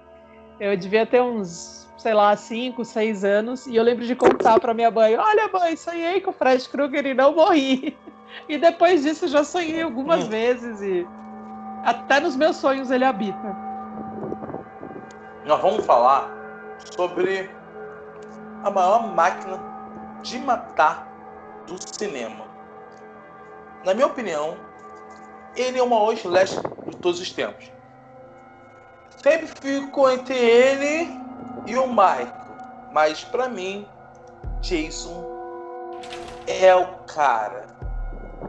[0.59, 3.65] Eu devia ter uns, sei lá, 5, 6 anos.
[3.65, 7.05] E eu lembro de contar para minha mãe: Olha, mãe, sonhei com o Fred Krueger
[7.05, 7.97] e não morri.
[8.47, 10.29] E depois disso já sonhei algumas hum.
[10.29, 10.81] vezes.
[10.81, 11.05] E
[11.83, 13.57] até nos meus sonhos ele habita.
[15.45, 16.31] Nós vamos falar
[16.95, 17.49] sobre
[18.63, 19.70] a maior máquina
[20.21, 21.07] de matar
[21.67, 22.45] do cinema.
[23.85, 24.57] Na minha opinião,
[25.55, 26.55] ele é o maior slash
[26.87, 27.71] de todos os tempos.
[29.21, 31.19] Sempre fico entre ele
[31.65, 32.33] e o Michael,
[32.91, 33.87] mas para mim,
[34.61, 35.25] Jason
[36.47, 37.67] é o cara.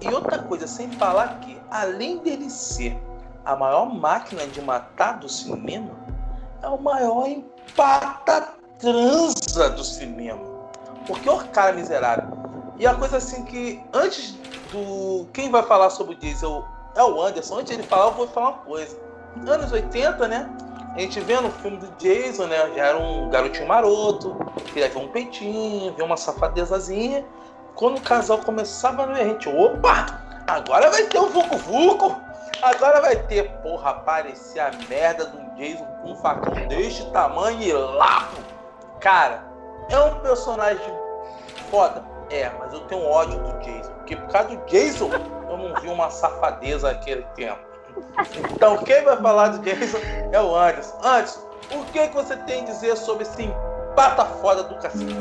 [0.01, 2.97] E outra coisa, sem falar que, além dele ser
[3.45, 5.95] a maior máquina de matar do cinema,
[6.63, 8.49] é o maior empata
[8.79, 10.52] transa do cinema.
[11.07, 12.29] Porque o cara miserável.
[12.79, 14.33] E a coisa assim que, antes
[14.73, 15.27] do.
[15.33, 17.59] Quem vai falar sobre o Diesel é o Anderson.
[17.59, 18.97] Antes de ele falar, eu vou falar uma coisa.
[19.47, 20.51] Anos 80, né?
[20.95, 22.71] A gente vê no filme do Jason, né?
[22.77, 24.37] Já era um garotinho maroto,
[24.67, 27.25] queria ver um peitinho, ver uma safadezazinha.
[27.75, 30.21] Quando o casal começava ver, a gente, opa!
[30.47, 32.15] Agora vai ter um Vucu Vucu!
[32.61, 37.73] Agora vai ter, porra, aparecer a merda do Jason com um facão deste tamanho e
[37.73, 38.37] lapo!
[39.01, 39.52] Cara,
[39.89, 40.95] é um personagem
[41.71, 42.05] foda.
[42.31, 43.93] É, mas eu tenho ódio do Jason.
[43.93, 45.11] Porque por causa do Jason,
[45.51, 47.61] eu não vi uma safadeza naquele tempo.
[48.53, 49.99] Então, quem vai falar do Jason
[50.33, 50.99] é o Anderson.
[51.03, 55.15] Anderson, o que, que você tem a dizer sobre esse empata foda do cacete?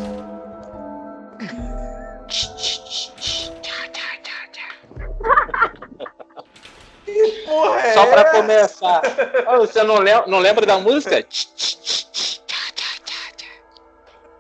[7.78, 9.02] é Só pra começar.
[9.58, 11.26] você não lembra, não lembra da música?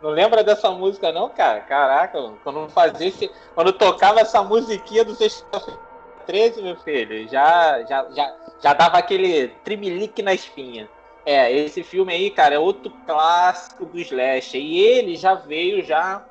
[0.02, 1.62] Não lembra dessa música, não, cara?
[1.62, 5.80] Caraca, quando fazia esse, quando tocava essa musiquinha do sexta-feira
[6.26, 10.90] 13, meu filho, já, já, já, já dava aquele trimelique na espinha.
[11.26, 14.58] É, esse filme aí, cara, é outro clássico do Slash.
[14.58, 16.24] E ele já veio já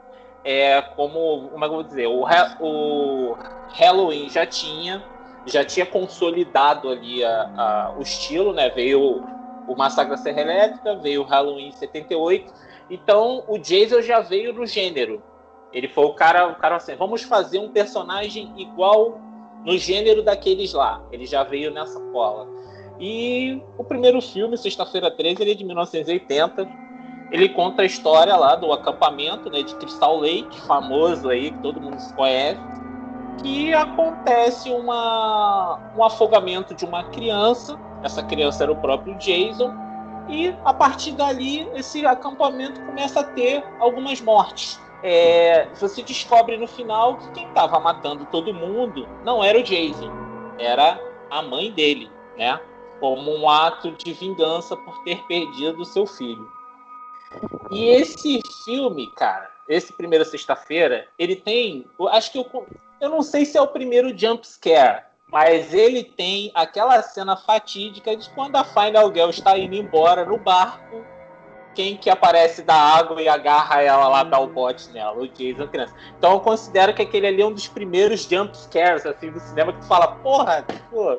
[0.44, 2.24] é, como, como é que eu vou dizer, o,
[2.60, 3.36] o
[3.72, 5.04] Halloween já tinha,
[5.46, 8.70] já tinha consolidado ali a, a, o estilo, né?
[8.70, 9.22] Veio
[9.68, 14.66] o Massacre da Serra Elétrica, veio o Halloween 78 então o Jason já veio no
[14.66, 15.22] gênero.
[15.72, 19.20] Ele foi o cara, o cara assim, vamos fazer um personagem igual
[19.64, 21.00] no gênero daqueles lá.
[21.12, 22.48] Ele já veio nessa cola.
[22.98, 26.68] E o primeiro filme, Sexta-feira 13, ele é de 1980.
[27.30, 31.80] Ele conta a história lá do acampamento né, de Crystal Lake, famoso aí, que todo
[31.80, 32.60] mundo conhece.
[33.40, 37.78] Que acontece uma, um afogamento de uma criança.
[38.02, 39.72] Essa criança era o próprio Jason
[40.28, 44.80] e a partir dali esse acampamento começa a ter algumas mortes.
[45.02, 50.10] É, você descobre no final que quem estava matando todo mundo não era o Jason,
[50.58, 52.60] era a mãe dele, né?
[53.00, 56.46] Como um ato de vingança por ter perdido seu filho.
[57.70, 62.66] E esse filme, cara, esse primeiro sexta-feira, ele tem, acho que eu,
[63.00, 68.16] eu não sei se é o primeiro jump scare, mas ele tem aquela cena fatídica
[68.16, 71.04] de quando a Final Girl está indo embora no barco,
[71.74, 75.68] quem que aparece da água e agarra ela lá, dá o bote nela, o Jason
[75.68, 75.94] criança.
[76.18, 79.72] Então eu considero que aquele ali é um dos primeiros jump scares assim, do cinema
[79.72, 81.16] que tu fala, porra, pô,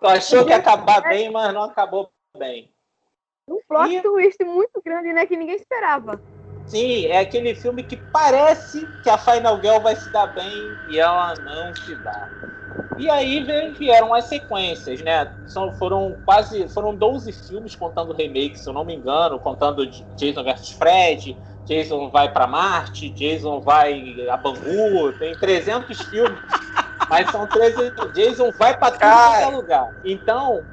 [0.00, 2.72] tu achou que ia acabar bem, mas não acabou bem.
[3.46, 4.00] Um plot e...
[4.00, 6.20] twist muito grande, né, que ninguém esperava.
[6.66, 10.54] Sim, é aquele filme que parece que a Final Girl vai se dar bem
[10.88, 12.30] e ela não se dá.
[12.98, 13.42] E aí
[13.78, 15.30] vieram as sequências, né?
[15.46, 16.68] São, foram quase.
[16.68, 22.10] Foram 12 filmes contando remakes, se eu não me engano, contando Jason vs Fred, Jason
[22.10, 26.40] vai para Marte, Jason vai a Bangu, tem 300 filmes.
[27.10, 27.92] mas são 13.
[28.14, 29.88] Jason vai para todo lugar.
[30.04, 30.64] Então,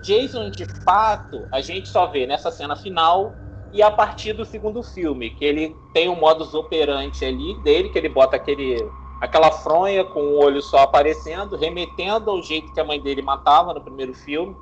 [0.00, 3.34] Jason, de fato, a gente só vê nessa cena final
[3.72, 7.98] e a partir do segundo filme, que ele tem um modus operandi ali dele, que
[7.98, 8.76] ele bota aquele
[9.22, 13.72] aquela fronha com o olho só aparecendo, remetendo ao jeito que a mãe dele matava
[13.72, 14.56] no primeiro filme.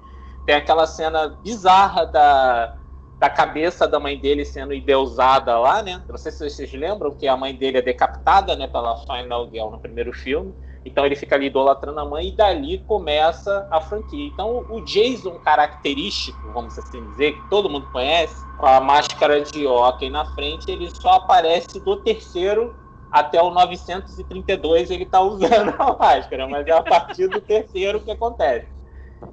[0.44, 2.76] Tem aquela cena bizarra da,
[3.18, 6.04] da cabeça da mãe dele sendo endeusada lá, né?
[6.06, 9.70] Não sei se vocês lembram que a mãe dele é decapitada, né, pela Final Girl
[9.70, 10.54] no primeiro filme.
[10.84, 14.26] Então ele fica ali idolatrando a mãe e dali começa a franquia.
[14.26, 19.66] Então o Jason característico, vamos assim dizer, que todo mundo conhece, com a máscara de
[19.66, 22.74] hockey na frente, ele só aparece do terceiro
[23.10, 28.10] até o 932 ele tá usando a máscara, mas é a partir do terceiro que
[28.10, 28.68] acontece.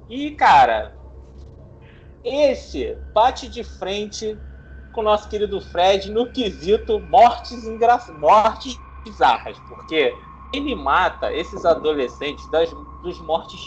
[0.08, 0.96] E, cara,
[2.24, 4.38] esse bate de frente
[4.92, 7.98] com o nosso querido Fred no quesito mortes, engra...
[8.18, 10.14] mortes bizarras, porque
[10.52, 12.70] ele mata esses adolescentes das
[13.02, 13.60] dos mortes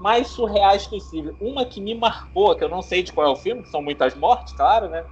[0.00, 1.36] mais surreais possível.
[1.40, 3.80] Uma que me marcou, que eu não sei de qual é o filme, que são
[3.80, 5.04] muitas mortes, claro, né?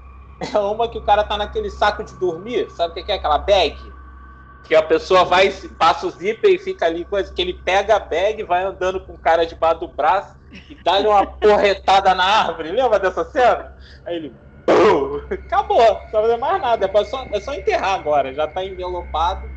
[0.53, 3.39] É uma que o cara tá naquele saco de dormir, sabe o que é aquela
[3.39, 3.77] bag?
[4.63, 8.01] Que a pessoa vai, passa o zíper e fica ali, coisa que ele pega a
[8.01, 10.37] bag, vai andando com o cara debaixo do braço
[10.69, 12.71] e dá uma porretada na árvore.
[12.71, 13.73] Lembra dessa cena?
[14.05, 14.37] Aí ele.
[15.33, 16.91] Acabou, não precisa fazer mais nada.
[16.93, 19.51] É só, é só enterrar agora, já tá envelopado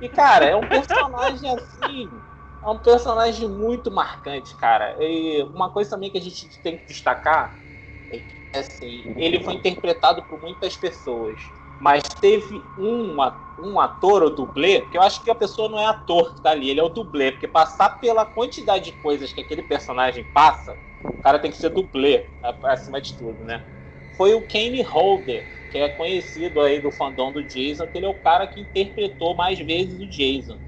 [0.00, 2.22] e, cara, é um personagem assim.
[2.62, 4.96] É um personagem muito marcante, cara.
[4.98, 7.62] E uma coisa também que a gente tem que destacar
[8.10, 11.38] é que, assim, ele foi interpretado por muitas pessoas.
[11.80, 13.16] Mas teve um,
[13.58, 16.50] um ator ou dublê, que eu acho que a pessoa não é ator que tá
[16.50, 20.78] ali, ele é o dublê, porque passar pela quantidade de coisas que aquele personagem passa,
[21.02, 22.28] o cara tem que ser dublê,
[22.64, 23.64] acima de tudo, né?
[24.12, 28.08] Foi o Kane Holder, que é conhecido aí do fandom do Jason, que ele é
[28.08, 30.58] o cara que interpretou mais vezes o Jason.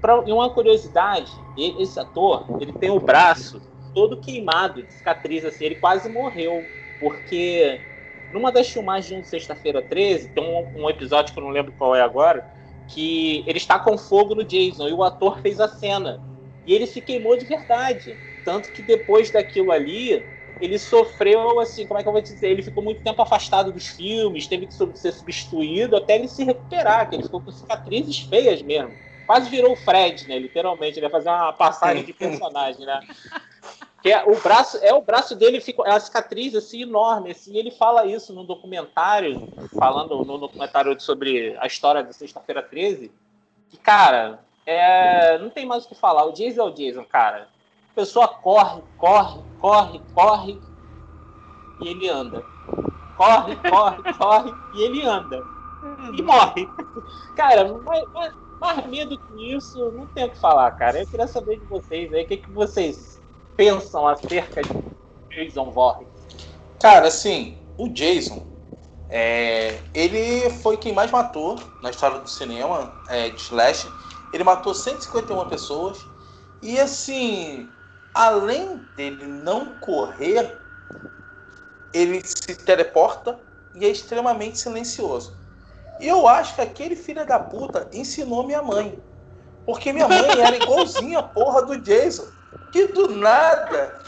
[0.00, 3.62] Pra, e uma curiosidade, esse ator, ele tem o braço
[3.94, 7.80] todo queimado, de cicatriz, assim, ele quase morreu, porque
[8.32, 11.94] numa das filmagens de Sexta-feira 13, tem um, um, episódio que eu não lembro qual
[11.94, 12.46] é agora,
[12.86, 16.20] que ele está com fogo no Jason, e o ator fez a cena,
[16.66, 20.26] e ele se queimou de verdade, tanto que depois daquilo ali,
[20.60, 22.48] ele sofreu, assim, como é que eu vou dizer?
[22.48, 27.08] Ele ficou muito tempo afastado dos filmes, teve que ser substituído até ele se recuperar,
[27.08, 28.96] que ele ficou com cicatrizes feias mesmo.
[29.26, 30.38] Quase virou o Fred, né?
[30.38, 33.00] Literalmente, ele ia fazer uma passagem de personagem, né?
[34.02, 37.56] Que é, o braço, é o braço dele ficou, é uma cicatriz assim enorme, assim,
[37.56, 43.10] ele fala isso no documentário, falando no documentário sobre a história da Sexta-feira 13,
[43.68, 46.26] que cara, é, não tem mais o que falar.
[46.26, 47.48] O Jason é o Jason, cara
[47.98, 50.60] pessoa corre, corre, corre, corre
[51.80, 52.44] e ele anda.
[53.16, 55.42] Corre, corre, corre e ele anda.
[56.16, 56.68] E morre.
[57.34, 61.00] Cara, mais, mais, mais medo que isso, não tem o que falar, cara.
[61.00, 63.17] Eu queria saber de vocês aí, o que, que vocês
[63.58, 64.70] pensam acerca de
[65.34, 66.08] Jason Voorhees?
[66.78, 68.46] Cara, assim, o Jason,
[69.10, 73.90] é, ele foi quem mais matou na história do cinema é, de Slash.
[74.32, 75.98] Ele matou 151 pessoas.
[76.62, 77.68] E assim,
[78.14, 80.56] além dele não correr,
[81.92, 83.40] ele se teleporta
[83.74, 85.36] e é extremamente silencioso.
[85.98, 88.96] E eu acho que aquele filho da puta ensinou minha mãe.
[89.66, 92.37] Porque minha mãe era igualzinha a porra do Jason.
[92.70, 93.98] Que do nada,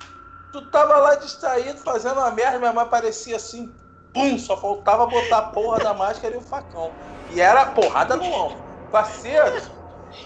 [0.52, 3.74] tu tava lá distraído fazendo uma merda, minha mãe parecia assim,
[4.12, 6.92] pum, só faltava botar a porra da máscara e o facão.
[7.30, 8.62] E era porrada no ombro.
[8.90, 9.62] Parceiro,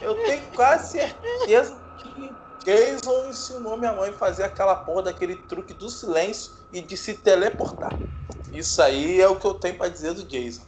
[0.01, 5.75] eu tenho quase certeza que Jason ensinou minha mãe a fazer aquela porra daquele truque
[5.75, 7.95] do silêncio e de se teleportar.
[8.51, 10.63] Isso aí é o que eu tenho para dizer do Jason.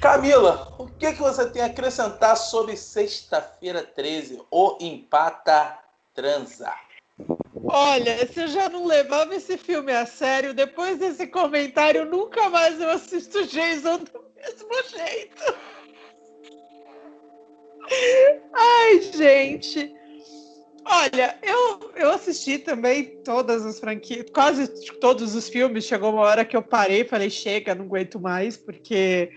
[0.00, 5.78] Camila, o que, que você tem a acrescentar sobre sexta-feira 13, o Empata
[6.14, 6.72] Transa?
[7.64, 12.80] Olha, se eu já não levava esse filme a sério, depois desse comentário, nunca mais
[12.80, 15.54] eu assisto Jason do mesmo jeito.
[18.52, 19.94] Ai, gente.
[20.84, 25.84] Olha, eu, eu assisti também todas as franquias, quase todos os filmes.
[25.84, 29.30] Chegou uma hora que eu parei, falei, chega, não aguento mais, porque,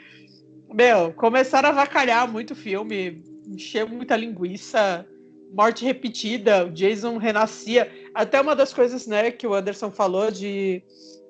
[0.74, 5.08] meu, começaram a avacalhar muito filme, encher muita linguiça,
[5.56, 7.90] morte repetida, o Jason renascia.
[8.14, 10.84] Até uma das coisas, né, que o Anderson falou de,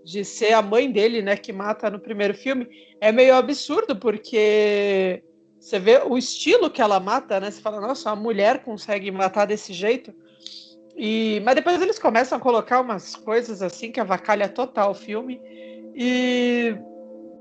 [0.04, 2.68] de ser a mãe dele, né, que mata no primeiro filme,
[3.00, 5.24] é meio absurdo, porque
[5.60, 7.52] você vê o estilo que ela mata, né?
[7.52, 10.14] Você fala, nossa, uma mulher consegue matar desse jeito.
[10.96, 15.40] E, mas depois eles começam a colocar umas coisas assim que avacalha total o filme.
[15.96, 16.76] E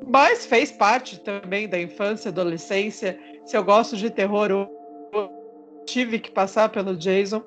[0.06, 3.18] mas fez parte também da infância, adolescência.
[3.44, 4.68] Se eu gosto de terror,
[5.84, 7.42] tive que passar pelo Jason.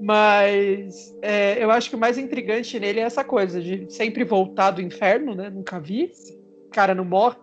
[0.00, 4.70] Mas é, eu acho que o mais intrigante nele é essa coisa de sempre voltar
[4.70, 5.50] do inferno, né?
[5.50, 6.04] Nunca vi.
[6.04, 6.38] Esse
[6.70, 7.36] cara não morre.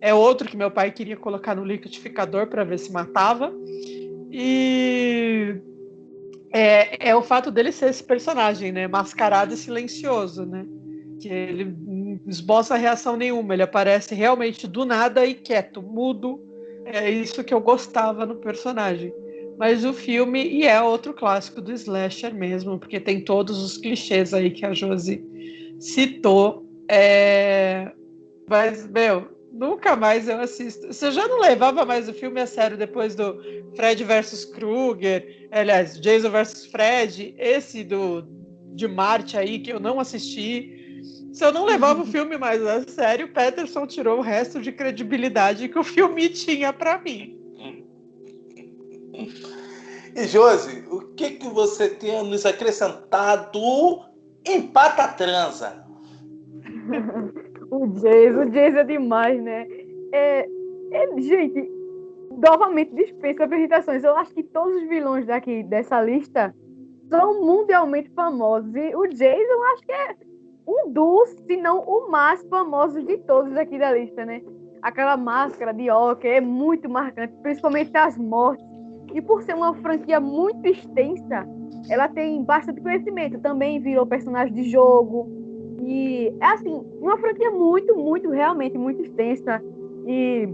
[0.00, 3.52] É outro que meu pai queria colocar no liquidificador para ver se matava.
[4.30, 5.56] E
[6.52, 8.88] é, é, o fato dele ser esse personagem, né?
[8.88, 10.66] Mascarado e silencioso, né?
[11.20, 11.76] Que ele
[12.26, 13.54] esboça reação nenhuma.
[13.54, 16.40] Ele aparece realmente do nada e quieto, mudo.
[16.86, 19.12] É isso que eu gostava no personagem.
[19.56, 24.34] Mas o filme, e é outro clássico do slasher mesmo, porque tem todos os clichês
[24.34, 25.24] aí que a Josi
[25.78, 26.66] citou.
[26.88, 27.92] É...
[28.48, 30.88] Mas, meu, nunca mais eu assisto.
[30.88, 33.40] Você já não levava mais o filme a sério depois do
[33.76, 38.26] Fred versus Krueger, aliás, Jason versus Fred, esse do
[38.74, 41.00] de Marte aí que eu não assisti.
[41.32, 45.68] Se eu não levava o filme mais a sério, Peterson tirou o resto de credibilidade
[45.68, 47.43] que o filme tinha para mim.
[50.16, 53.58] E Josi, o que, que você tem nos acrescentado
[54.44, 55.84] em Pata Transa?
[57.70, 59.66] o Jason, o Jason é demais, né?
[60.12, 60.46] É,
[60.92, 61.68] é, gente,
[62.30, 64.04] novamente dispensa apresentações.
[64.04, 66.54] Eu acho que todos os vilões daqui dessa lista
[67.08, 68.74] são mundialmente famosos.
[68.74, 70.16] E o Jason, acho que é
[70.66, 74.42] um dos, se não o mais famoso de todos aqui da lista, né?
[74.82, 78.73] Aquela máscara de óculos é muito marcante, principalmente as mortes
[79.14, 81.46] e por ser uma franquia muito extensa,
[81.88, 83.38] ela tem bastante conhecimento.
[83.38, 85.28] Também virou personagem de jogo.
[85.86, 89.62] E é assim, uma franquia muito, muito, realmente muito extensa.
[90.04, 90.48] E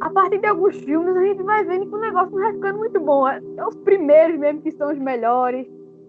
[0.00, 3.00] a partir de alguns filmes a gente vai vendo que o negócio vai ficando muito
[3.00, 3.26] bom.
[3.26, 5.66] É, é os primeiros mesmo que são os melhores.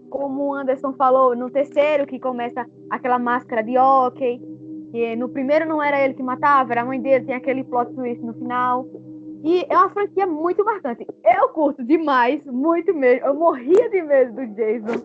[0.10, 4.42] Como o Anderson falou, no terceiro que começa aquela máscara de hockey.
[4.92, 7.94] Que no primeiro não era ele que matava, era a mãe dele, tem aquele plot
[7.94, 8.86] twist no final.
[9.44, 11.06] E é uma franquia muito marcante.
[11.24, 13.28] Eu curto demais, muito mesmo.
[13.28, 15.02] Eu morria de medo do Jason.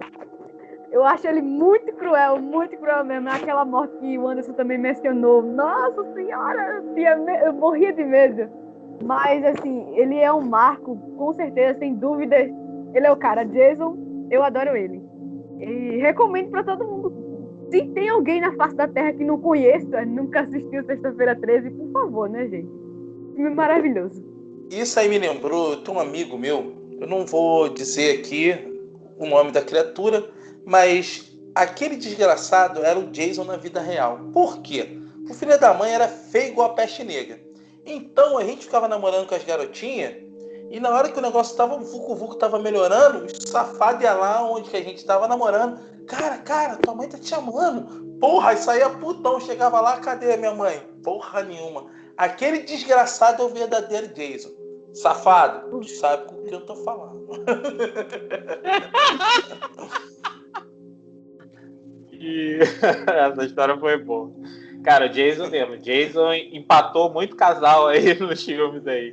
[0.91, 3.29] Eu acho ele muito cruel, muito cruel mesmo.
[3.29, 5.43] É aquela morte que o Anderson também mencionou.
[5.43, 6.83] Nossa senhora,
[7.45, 8.51] eu morria de medo.
[9.05, 12.51] Mas, assim, ele é um marco, com certeza, sem dúvidas.
[12.95, 13.45] Ele é o cara.
[13.45, 13.97] Jason,
[14.31, 15.03] eu adoro ele.
[15.59, 17.13] E recomendo para todo mundo.
[17.71, 21.91] Se tem alguém na face da Terra que não conheça, nunca assistiu Sexta-feira 13, por
[21.93, 22.82] favor, né, gente?
[23.37, 24.23] Maravilhoso.
[24.71, 26.75] Isso aí me lembrou de um amigo meu.
[27.01, 28.55] Eu não vou dizer aqui
[29.19, 30.29] o nome da criatura,
[30.65, 34.19] mas aquele desgraçado era o Jason na vida real.
[34.33, 34.99] Por quê?
[35.29, 37.41] O filho da mãe era feio igual a peste negra.
[37.85, 40.15] Então a gente ficava namorando com as garotinhas
[40.73, 44.15] e na hora que o negócio tava, o Vucu Vucu tava melhorando, o safado ia
[44.15, 45.79] lá onde que a gente tava namorando.
[46.07, 48.17] Cara, cara, tua mãe tá te chamando.
[48.19, 50.83] Porra, aí saía putão, chegava lá, cadê a minha mãe?
[51.05, 51.91] Porra nenhuma.
[52.23, 54.51] Aquele desgraçado é o verdadeiro Jason.
[54.95, 57.27] Safado, tu sabe com o que eu tô falando.
[62.13, 62.61] e
[63.11, 64.33] essa história foi boa.
[64.85, 65.77] Cara, Jason mesmo.
[65.79, 69.13] Jason empatou muito casal aí nos filmes aí.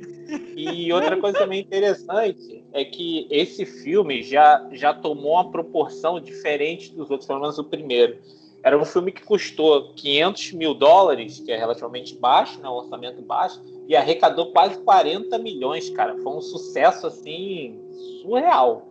[0.56, 6.94] E outra coisa também interessante é que esse filme já, já tomou uma proporção diferente
[6.94, 8.18] dos outros, pelo menos o primeiro.
[8.62, 13.22] Era um filme que custou 500 mil dólares, que é relativamente baixo, né, um orçamento
[13.22, 16.16] baixo, e arrecadou quase 40 milhões, cara.
[16.18, 17.80] Foi um sucesso assim
[18.22, 18.88] surreal.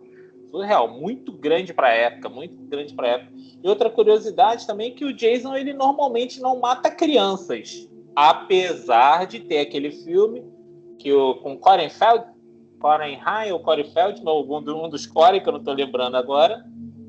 [0.50, 3.32] Surreal, muito grande para a época, muito grande para época.
[3.62, 9.40] E outra curiosidade também é que o Jason ele normalmente não mata crianças, apesar de
[9.40, 10.42] ter aquele filme
[10.98, 12.24] que o com Corey Feld,
[12.80, 16.64] Corey High ou Corey Feldman, um dos Corey que eu não estou lembrando agora,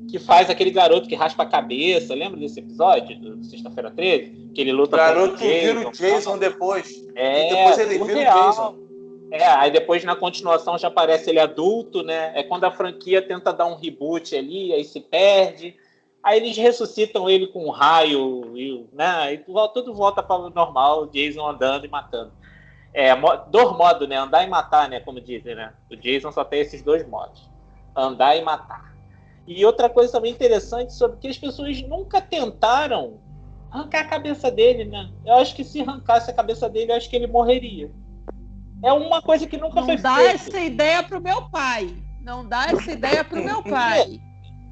[0.08, 2.14] que faz aquele garoto que raspa a cabeça.
[2.14, 4.50] Lembra desse episódio do Sexta-feira 13?
[4.54, 5.74] Que ele luta o garoto o Jason.
[5.74, 7.06] vira o Jason depois.
[7.14, 8.38] É, e depois ele vira real.
[8.38, 8.82] o Jason.
[9.30, 12.32] É, aí depois na continuação já aparece ele adulto, né?
[12.34, 15.74] É quando a franquia tenta dar um reboot ali, aí se perde.
[16.22, 19.32] Aí eles ressuscitam ele com um raio, e, né?
[19.32, 19.38] E
[19.72, 22.30] tudo volta para o normal, Jason andando e matando.
[22.94, 23.08] É,
[23.48, 24.16] dois modos, né?
[24.16, 25.00] Andar e matar, né?
[25.00, 25.72] Como dizem, né?
[25.90, 27.48] O Jason só tem esses dois modos:
[27.96, 28.91] andar e matar.
[29.46, 33.18] E outra coisa também interessante sobre que as pessoas nunca tentaram
[33.70, 35.10] arrancar a cabeça dele, né?
[35.24, 37.90] Eu acho que se arrancasse a cabeça dele, eu acho que ele morreria.
[38.84, 40.32] É uma coisa que nunca Não foi dá feita.
[40.32, 41.96] essa ideia pro meu pai.
[42.20, 44.20] Não dá essa ideia pro meu pai.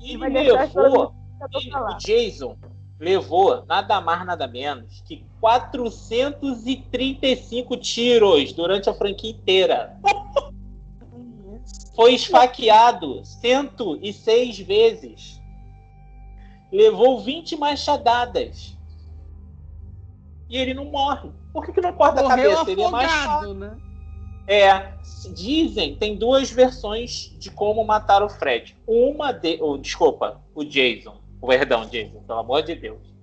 [0.03, 1.15] E Vai deixar levou,
[1.51, 1.95] e falando.
[1.95, 2.57] o Jason
[2.99, 9.97] levou nada mais, nada menos que 435 tiros durante a franquia inteira.
[12.01, 15.39] Foi esfaqueado 106 vezes.
[16.73, 18.75] Levou 20 machadadas.
[20.49, 21.31] E ele não morre.
[21.53, 22.65] Por que, que não corta a Morreu cabeça?
[22.65, 23.29] Seria mais fácil.
[23.29, 23.77] afogado, né?
[24.47, 24.93] É,
[25.35, 28.75] dizem, tem duas versões de como matar o Fred.
[28.87, 29.59] Uma de.
[29.61, 31.21] Oh, desculpa, o Jason.
[31.47, 33.15] Perdão, Jason, pelo amor de Deus.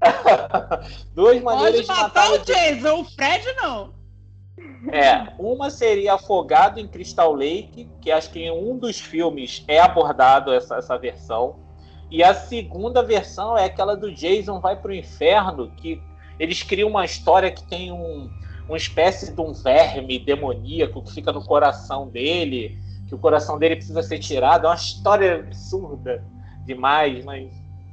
[1.14, 4.01] duas maneiras Pode matar de matar o Jason, o Fred não.
[4.90, 9.78] É, uma seria afogado em Crystal Lake, que acho que em um dos filmes é
[9.78, 11.56] abordado essa, essa versão.
[12.10, 16.02] E a segunda versão é aquela do Jason vai pro inferno, que
[16.38, 18.28] eles criam uma história que tem um,
[18.66, 22.76] uma espécie de um verme demoníaco que fica no coração dele,
[23.08, 24.66] que o coração dele precisa ser tirado.
[24.66, 26.24] É uma história absurda
[26.66, 27.52] demais, mas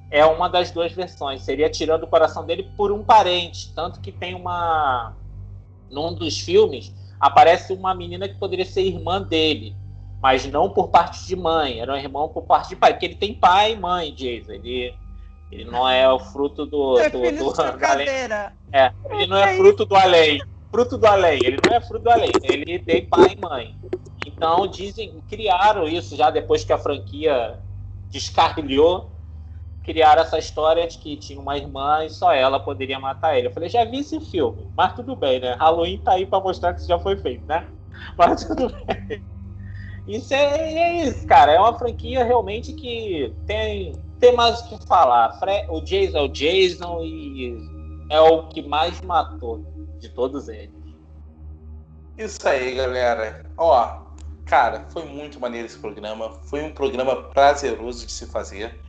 [0.10, 1.44] é uma das duas versões.
[1.44, 5.14] Seria tirando o coração dele por um parente, tanto que tem uma
[5.90, 9.76] num dos filmes aparece uma menina que poderia ser irmã dele,
[10.22, 13.16] mas não por parte de mãe, era um irmão por parte de pai, porque ele
[13.16, 14.54] tem pai e mãe, Jason.
[14.54, 14.94] Ele,
[15.52, 17.00] ele não é o fruto do.
[17.00, 18.54] É do, do, de trocadeira.
[18.72, 20.42] é, ele não é fruto do além.
[20.72, 23.76] Fruto do além, ele não é fruto do além, ele tem pai e mãe.
[24.26, 27.58] Então dizem, criaram isso já depois que a franquia
[28.10, 29.10] descarrilhou,
[29.84, 33.48] criaram essa história de que tinha uma irmã e só ela poderia matar ele.
[33.48, 35.56] Eu falei, já vi esse filme, mas tudo bem, né?
[35.60, 37.66] Halloween tá aí pra mostrar que isso já foi feito, né?
[38.18, 39.24] Mas tudo bem.
[40.08, 41.52] Isso é, é isso, cara.
[41.52, 45.38] É uma franquia realmente que tem, tem mais o que falar.
[45.70, 47.58] O Jason é o Jason e
[48.10, 49.64] é o que mais matou
[50.00, 50.74] de todos eles.
[52.18, 53.46] Isso aí, galera.
[53.56, 54.02] Ó,
[54.46, 56.32] cara, foi muito maneiro esse programa.
[56.44, 58.80] Foi um programa prazeroso de se fazer.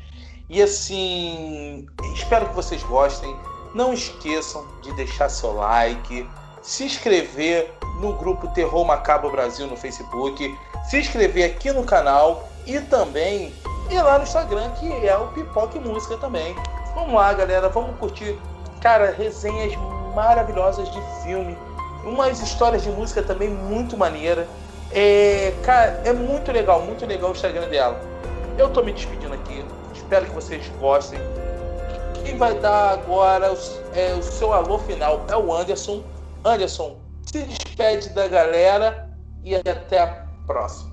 [0.51, 3.37] E assim, espero que vocês gostem.
[3.73, 6.29] Não esqueçam de deixar seu like,
[6.61, 10.59] se inscrever no grupo Terror Macabro Brasil no Facebook,
[10.89, 13.55] se inscrever aqui no canal e também
[13.91, 16.53] ir lá no Instagram, que é o Pipoca e Música também.
[16.97, 18.37] Vamos lá, galera, vamos curtir,
[18.81, 19.73] cara, resenhas
[20.17, 21.57] maravilhosas de filme,
[22.03, 24.49] umas histórias de música também muito maneira.
[24.91, 28.01] É, cara, é muito legal, muito legal o Instagram dela.
[28.59, 29.65] Eu tô me despedindo aqui.
[30.11, 31.21] Espero que vocês gostem.
[32.25, 33.57] Quem vai dar agora o,
[33.97, 36.03] é, o seu alô final é o Anderson.
[36.45, 39.09] Anderson, se despede da galera
[39.45, 40.91] e até a próxima.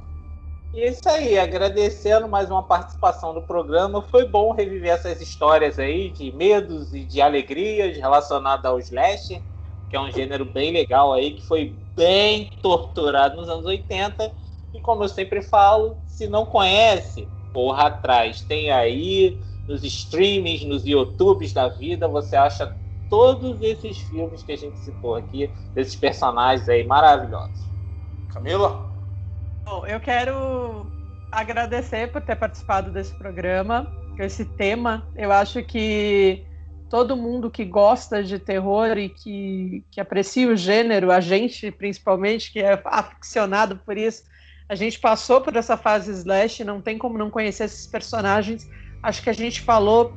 [0.75, 4.03] É isso aí, agradecendo mais uma participação no programa.
[4.03, 9.41] Foi bom reviver essas histórias aí de medos e de alegrias relacionadas ao slash,
[9.89, 14.31] que é um gênero bem legal aí, que foi bem torturado nos anos 80.
[14.75, 17.27] E como eu sempre falo, se não conhece,
[17.57, 18.41] porra atrás.
[18.41, 22.71] Tem aí nos streamings, nos YouTubes da vida, você acha
[23.09, 27.65] todos esses filmes que a gente citou aqui, desses personagens aí maravilhosos.
[28.31, 28.87] Camila?
[29.65, 30.85] Bom, eu quero
[31.31, 35.07] agradecer por ter participado desse programa, esse tema.
[35.15, 36.45] Eu acho que
[36.91, 42.53] todo mundo que gosta de terror e que, que aprecia o gênero, a gente principalmente,
[42.53, 44.21] que é aficionado por isso,
[44.69, 48.69] a gente passou por essa fase slash, não tem como não conhecer esses personagens.
[49.01, 50.13] Acho que a gente falou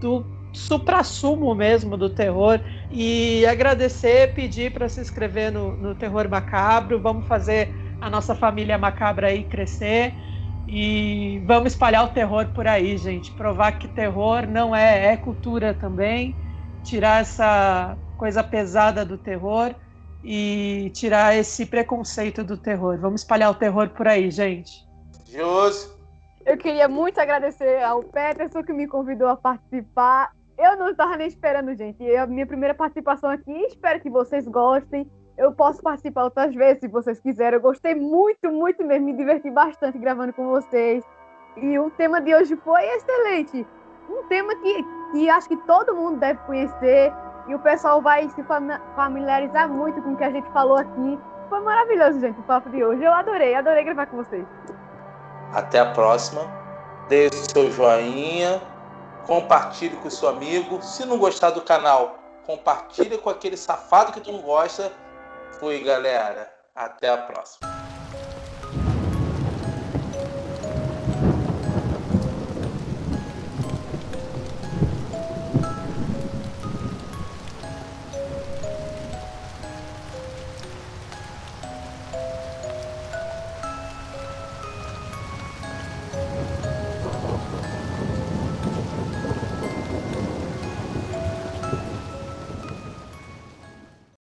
[0.00, 2.60] do supra-sumo mesmo do terror
[2.90, 7.00] e agradecer, pedir para se inscrever no, no Terror Macabro.
[7.00, 10.12] Vamos fazer a nossa família macabra aí crescer
[10.68, 13.30] e vamos espalhar o terror por aí, gente.
[13.32, 16.36] Provar que terror não é, é cultura também.
[16.82, 19.74] Tirar essa coisa pesada do terror
[20.24, 22.98] e tirar esse preconceito do terror.
[22.98, 24.88] Vamos espalhar o terror por aí, gente.
[25.26, 25.92] Josi?
[26.46, 30.32] Eu queria muito agradecer ao Peterson que me convidou a participar.
[30.56, 32.04] Eu não estava nem esperando, gente.
[32.08, 33.52] É a minha primeira participação aqui.
[33.66, 35.10] Espero que vocês gostem.
[35.36, 37.54] Eu posso participar outras vezes, se vocês quiserem.
[37.54, 39.06] Eu gostei muito, muito mesmo.
[39.06, 41.04] Me diverti bastante gravando com vocês.
[41.56, 43.66] E o tema de hoje foi excelente.
[44.08, 47.12] Um tema que, que acho que todo mundo deve conhecer.
[47.46, 51.18] E o pessoal vai se fami- familiarizar muito com o que a gente falou aqui.
[51.48, 53.02] Foi maravilhoso, gente, o papo de hoje.
[53.04, 54.46] Eu adorei, adorei gravar com vocês.
[55.52, 56.42] Até a próxima.
[57.06, 58.62] O seu joinha.
[59.26, 60.82] Compartilhe com seu amigo.
[60.82, 62.16] Se não gostar do canal,
[62.46, 64.90] compartilhe com aquele safado que tu não gosta.
[65.60, 66.50] Fui, galera.
[66.74, 67.73] Até a próxima.